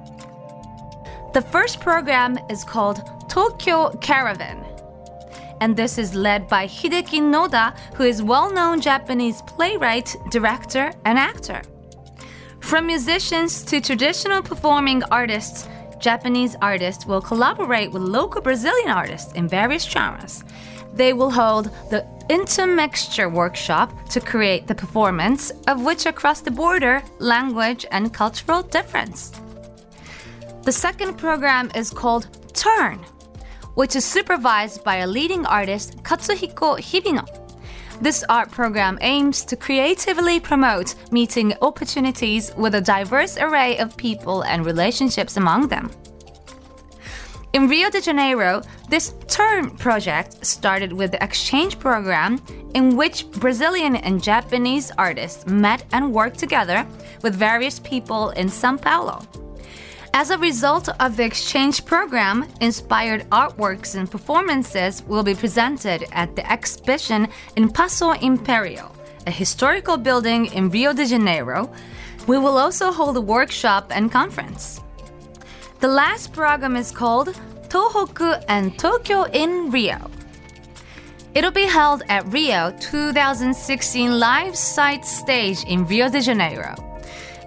The 1.33 1.41
first 1.41 1.81
program 1.81 2.39
is 2.49 2.63
called 2.63 3.01
Tokyo 3.27 3.89
Caravan. 3.97 4.74
And 5.65 5.75
this 5.75 5.97
is 5.97 6.13
led 6.13 6.47
by 6.47 6.67
Hideki 6.67 7.19
Noda, 7.33 7.75
who 7.95 8.03
is 8.03 8.21
well-known 8.21 8.79
Japanese 8.79 9.41
playwright, 9.47 10.15
director, 10.29 10.93
and 11.05 11.17
actor. 11.17 11.59
From 12.59 12.85
musicians 12.85 13.63
to 13.63 13.81
traditional 13.81 14.43
performing 14.43 15.01
artists, 15.05 15.67
Japanese 15.97 16.55
artists 16.61 17.07
will 17.07 17.19
collaborate 17.19 17.91
with 17.91 18.03
local 18.03 18.41
Brazilian 18.41 18.89
artists 18.89 19.33
in 19.33 19.47
various 19.47 19.83
genres. 19.83 20.43
They 20.93 21.13
will 21.13 21.31
hold 21.31 21.71
the 21.89 22.05
intermixture 22.29 23.27
workshop 23.27 23.89
to 24.11 24.19
create 24.19 24.67
the 24.67 24.75
performance 24.75 25.49
of 25.67 25.83
which 25.83 26.05
across 26.05 26.41
the 26.41 26.51
border, 26.51 27.01
language, 27.17 27.87
and 27.89 28.13
cultural 28.13 28.61
difference. 28.61 29.31
The 30.61 30.71
second 30.71 31.17
program 31.17 31.71
is 31.73 31.89
called 31.89 32.27
Turn, 32.53 33.03
which 33.75 33.95
is 33.95 34.03
supervised 34.03 34.83
by 34.83 34.97
a 34.97 35.07
leading 35.07 35.45
artist, 35.45 36.01
Katsuhiko 36.03 36.79
Hibino. 36.79 37.25
This 38.01 38.25
art 38.27 38.51
program 38.51 38.97
aims 39.01 39.45
to 39.45 39.55
creatively 39.55 40.39
promote 40.39 40.95
meeting 41.11 41.53
opportunities 41.61 42.51
with 42.57 42.75
a 42.75 42.81
diverse 42.81 43.37
array 43.37 43.77
of 43.77 43.95
people 43.95 44.41
and 44.43 44.65
relationships 44.65 45.37
among 45.37 45.69
them. 45.69 45.89
In 47.53 47.69
Rio 47.69 47.89
de 47.89 48.01
Janeiro, 48.01 48.61
this 48.89 49.13
Turn 49.29 49.69
project 49.77 50.45
started 50.45 50.91
with 50.91 51.11
the 51.11 51.23
exchange 51.23 51.79
program 51.79 52.41
in 52.73 52.97
which 52.97 53.31
Brazilian 53.31 53.95
and 53.95 54.21
Japanese 54.21 54.91
artists 54.97 55.47
met 55.47 55.85
and 55.93 56.13
worked 56.13 56.37
together 56.37 56.85
with 57.21 57.33
various 57.33 57.79
people 57.79 58.31
in 58.31 58.49
Sao 58.49 58.75
Paulo. 58.75 59.21
As 60.17 60.29
a 60.29 60.37
result 60.37 60.87
of 61.01 61.17
the 61.17 61.25
exchange 61.25 61.83
program, 61.83 62.47
inspired 62.61 63.29
artworks 63.31 63.95
and 63.95 64.09
performances 64.09 65.03
will 65.03 65.23
be 65.23 65.35
presented 65.35 66.05
at 66.13 66.37
the 66.37 66.49
exhibition 66.49 67.27
in 67.57 67.67
Passo 67.67 68.13
Imperio, 68.21 68.93
a 69.27 69.31
historical 69.31 69.97
building 69.97 70.45
in 70.53 70.69
Rio 70.69 70.93
de 70.93 71.05
Janeiro. 71.05 71.69
We 72.27 72.37
will 72.37 72.57
also 72.57 72.93
hold 72.93 73.17
a 73.17 73.21
workshop 73.35 73.91
and 73.93 74.09
conference. 74.09 74.79
The 75.81 75.89
last 75.89 76.31
program 76.31 76.77
is 76.77 76.93
called 76.93 77.35
Tohoku 77.67 78.41
and 78.47 78.79
Tokyo 78.79 79.23
in 79.23 79.69
Rio. 79.69 80.09
It'll 81.33 81.51
be 81.51 81.67
held 81.67 82.03
at 82.07 82.31
Rio 82.31 82.73
2016 82.79 84.17
Live 84.17 84.55
Site 84.55 85.05
Stage 85.05 85.65
in 85.65 85.85
Rio 85.85 86.07
de 86.07 86.21
Janeiro. 86.21 86.94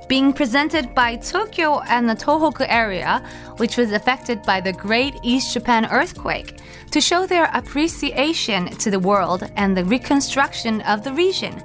Being 0.09 0.33
presented 0.33 0.95
by 0.95 1.17
Tokyo 1.17 1.81
and 1.81 2.09
the 2.09 2.15
Tohoku 2.15 2.65
area, 2.67 3.23
which 3.59 3.77
was 3.77 3.93
affected 3.93 4.43
by 4.43 4.59
the 4.59 4.73
Great 4.73 5.15
East 5.23 5.53
Japan 5.53 5.85
earthquake, 5.91 6.61
to 6.93 7.01
show 7.01 7.27
their 7.27 7.51
appreciation 7.53 8.69
to 8.79 8.91
the 8.91 8.99
world 8.99 9.51
and 9.57 9.77
the 9.77 9.85
reconstruction 9.85 10.81
of 10.83 11.05
the 11.05 11.13
region. 11.13 11.63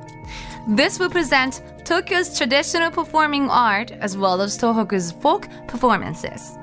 This 0.67 0.99
will 0.99 1.09
present 1.09 1.61
Tokyo's 1.85 2.37
traditional 2.37 2.91
performing 2.91 3.49
art 3.49 3.91
as 3.91 4.17
well 4.17 4.41
as 4.41 4.57
Tohoku's 4.57 5.13
folk 5.13 5.47
performances. 5.67 6.57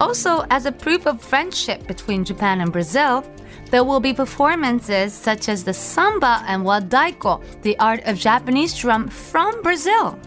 Also, 0.00 0.44
as 0.50 0.66
a 0.66 0.72
proof 0.72 1.06
of 1.06 1.22
friendship 1.22 1.86
between 1.86 2.24
Japan 2.24 2.60
and 2.62 2.72
Brazil, 2.72 3.24
there 3.70 3.84
will 3.84 4.00
be 4.00 4.12
performances 4.12 5.12
such 5.12 5.48
as 5.48 5.62
the 5.62 5.74
samba 5.74 6.42
and 6.48 6.64
wadaiko, 6.64 7.40
the 7.62 7.78
art 7.78 8.02
of 8.06 8.18
Japanese 8.18 8.76
drum 8.76 9.06
from 9.06 9.62
Brazil. 9.62 10.18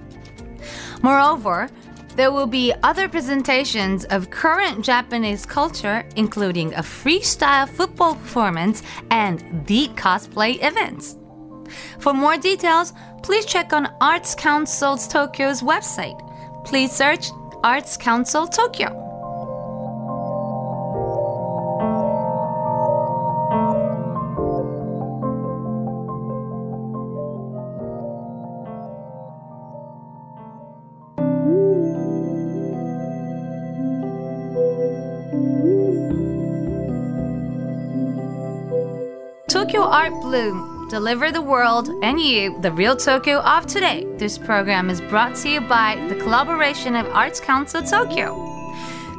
Moreover, 1.01 1.69
there 2.15 2.31
will 2.31 2.47
be 2.47 2.73
other 2.83 3.07
presentations 3.07 4.05
of 4.05 4.29
current 4.29 4.83
Japanese 4.83 5.45
culture, 5.45 6.05
including 6.15 6.73
a 6.73 6.81
freestyle 6.81 7.67
football 7.67 8.15
performance 8.15 8.83
and 9.09 9.65
the 9.65 9.87
cosplay 9.95 10.57
events. 10.61 11.17
For 11.99 12.13
more 12.13 12.37
details, 12.37 12.93
please 13.23 13.45
check 13.45 13.71
on 13.71 13.93
Arts 14.01 14.35
Council 14.35 14.97
Tokyo's 14.97 15.61
website. 15.61 16.19
Please 16.65 16.91
search 16.91 17.29
Arts 17.63 17.95
Council 17.95 18.45
Tokyo. 18.45 19.11
Tokyo 39.71 39.88
Art 39.88 40.21
Bloom. 40.21 40.89
Deliver 40.89 41.31
the 41.31 41.41
world 41.41 41.88
and 42.03 42.19
you 42.19 42.60
the 42.60 42.73
real 42.73 42.93
Tokyo 42.93 43.39
of 43.39 43.65
today. 43.65 44.05
This 44.17 44.38
program 44.38 44.89
is 44.89 44.99
brought 44.99 45.34
to 45.38 45.49
you 45.49 45.62
by 45.62 45.95
the 46.10 46.15
collaboration 46.15 46.93
of 46.93 47.05
Arts 47.05 47.39
Council 47.39 47.81
Tokyo. 47.81 48.36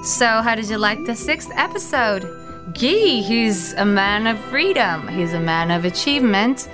So, 0.04 0.26
how 0.26 0.54
did 0.54 0.68
you 0.68 0.76
like 0.76 1.02
the 1.06 1.16
sixth 1.16 1.50
episode? 1.54 2.28
Gui, 2.74 3.22
he's 3.22 3.72
a 3.72 3.86
man 3.86 4.26
of 4.26 4.38
freedom. 4.50 5.08
He's 5.08 5.32
a 5.32 5.40
man 5.40 5.70
of 5.70 5.86
achievement. 5.86 6.68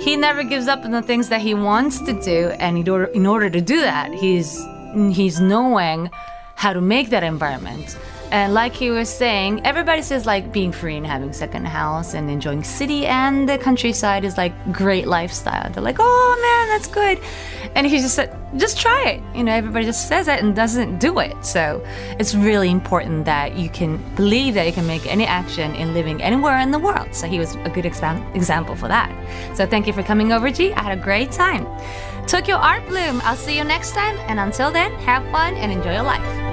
He 0.00 0.16
never 0.16 0.42
gives 0.42 0.68
up 0.68 0.84
on 0.84 0.90
the 0.90 1.00
things 1.00 1.30
that 1.30 1.40
he 1.40 1.54
wants 1.54 2.00
to 2.00 2.12
do, 2.20 2.50
and 2.60 2.86
in 2.86 3.24
order, 3.24 3.48
to 3.48 3.60
do 3.62 3.80
that, 3.80 4.12
he's 4.12 4.62
he's 5.16 5.40
knowing 5.40 6.10
how 6.56 6.74
to 6.74 6.82
make 6.82 7.08
that 7.08 7.24
environment. 7.24 7.96
And 8.34 8.52
like 8.52 8.74
he 8.74 8.90
was 8.90 9.08
saying, 9.08 9.64
everybody 9.64 10.02
says 10.02 10.26
like 10.26 10.52
being 10.52 10.72
free 10.72 10.96
and 10.96 11.06
having 11.06 11.32
second 11.32 11.68
house 11.68 12.14
and 12.14 12.28
enjoying 12.28 12.64
city 12.64 13.06
and 13.06 13.48
the 13.48 13.58
countryside 13.58 14.24
is 14.24 14.36
like 14.36 14.52
great 14.72 15.06
lifestyle. 15.06 15.70
They're 15.70 15.84
like, 15.84 15.98
oh 16.00 16.38
man, 16.42 16.76
that's 16.76 16.88
good. 16.88 17.20
And 17.76 17.86
he 17.86 18.00
just 18.00 18.16
said, 18.16 18.36
just 18.56 18.76
try 18.76 19.04
it. 19.04 19.22
You 19.36 19.44
know, 19.44 19.52
everybody 19.52 19.84
just 19.84 20.08
says 20.08 20.26
it 20.26 20.42
and 20.42 20.52
doesn't 20.52 20.98
do 20.98 21.20
it. 21.20 21.32
So 21.46 21.80
it's 22.18 22.34
really 22.34 22.72
important 22.72 23.24
that 23.26 23.56
you 23.56 23.68
can 23.68 23.98
believe 24.16 24.54
that 24.54 24.66
you 24.66 24.72
can 24.72 24.88
make 24.88 25.06
any 25.06 25.26
action 25.26 25.72
in 25.76 25.94
living 25.94 26.20
anywhere 26.20 26.58
in 26.58 26.72
the 26.72 26.78
world. 26.80 27.14
So 27.14 27.28
he 27.28 27.38
was 27.38 27.54
a 27.54 27.70
good 27.70 27.86
exam- 27.86 28.26
example 28.34 28.74
for 28.74 28.88
that. 28.88 29.12
So 29.56 29.64
thank 29.64 29.86
you 29.86 29.92
for 29.92 30.02
coming 30.02 30.32
over, 30.32 30.50
Gui. 30.50 30.74
I 30.74 30.82
had 30.82 30.98
a 30.98 31.00
great 31.00 31.30
time. 31.30 31.68
Tokyo 32.26 32.56
Art 32.56 32.84
Bloom. 32.88 33.20
I'll 33.22 33.36
see 33.36 33.56
you 33.56 33.62
next 33.62 33.92
time. 33.92 34.16
And 34.26 34.40
until 34.40 34.72
then, 34.72 34.90
have 35.06 35.22
fun 35.30 35.54
and 35.54 35.70
enjoy 35.70 35.92
your 35.92 36.02
life. 36.02 36.43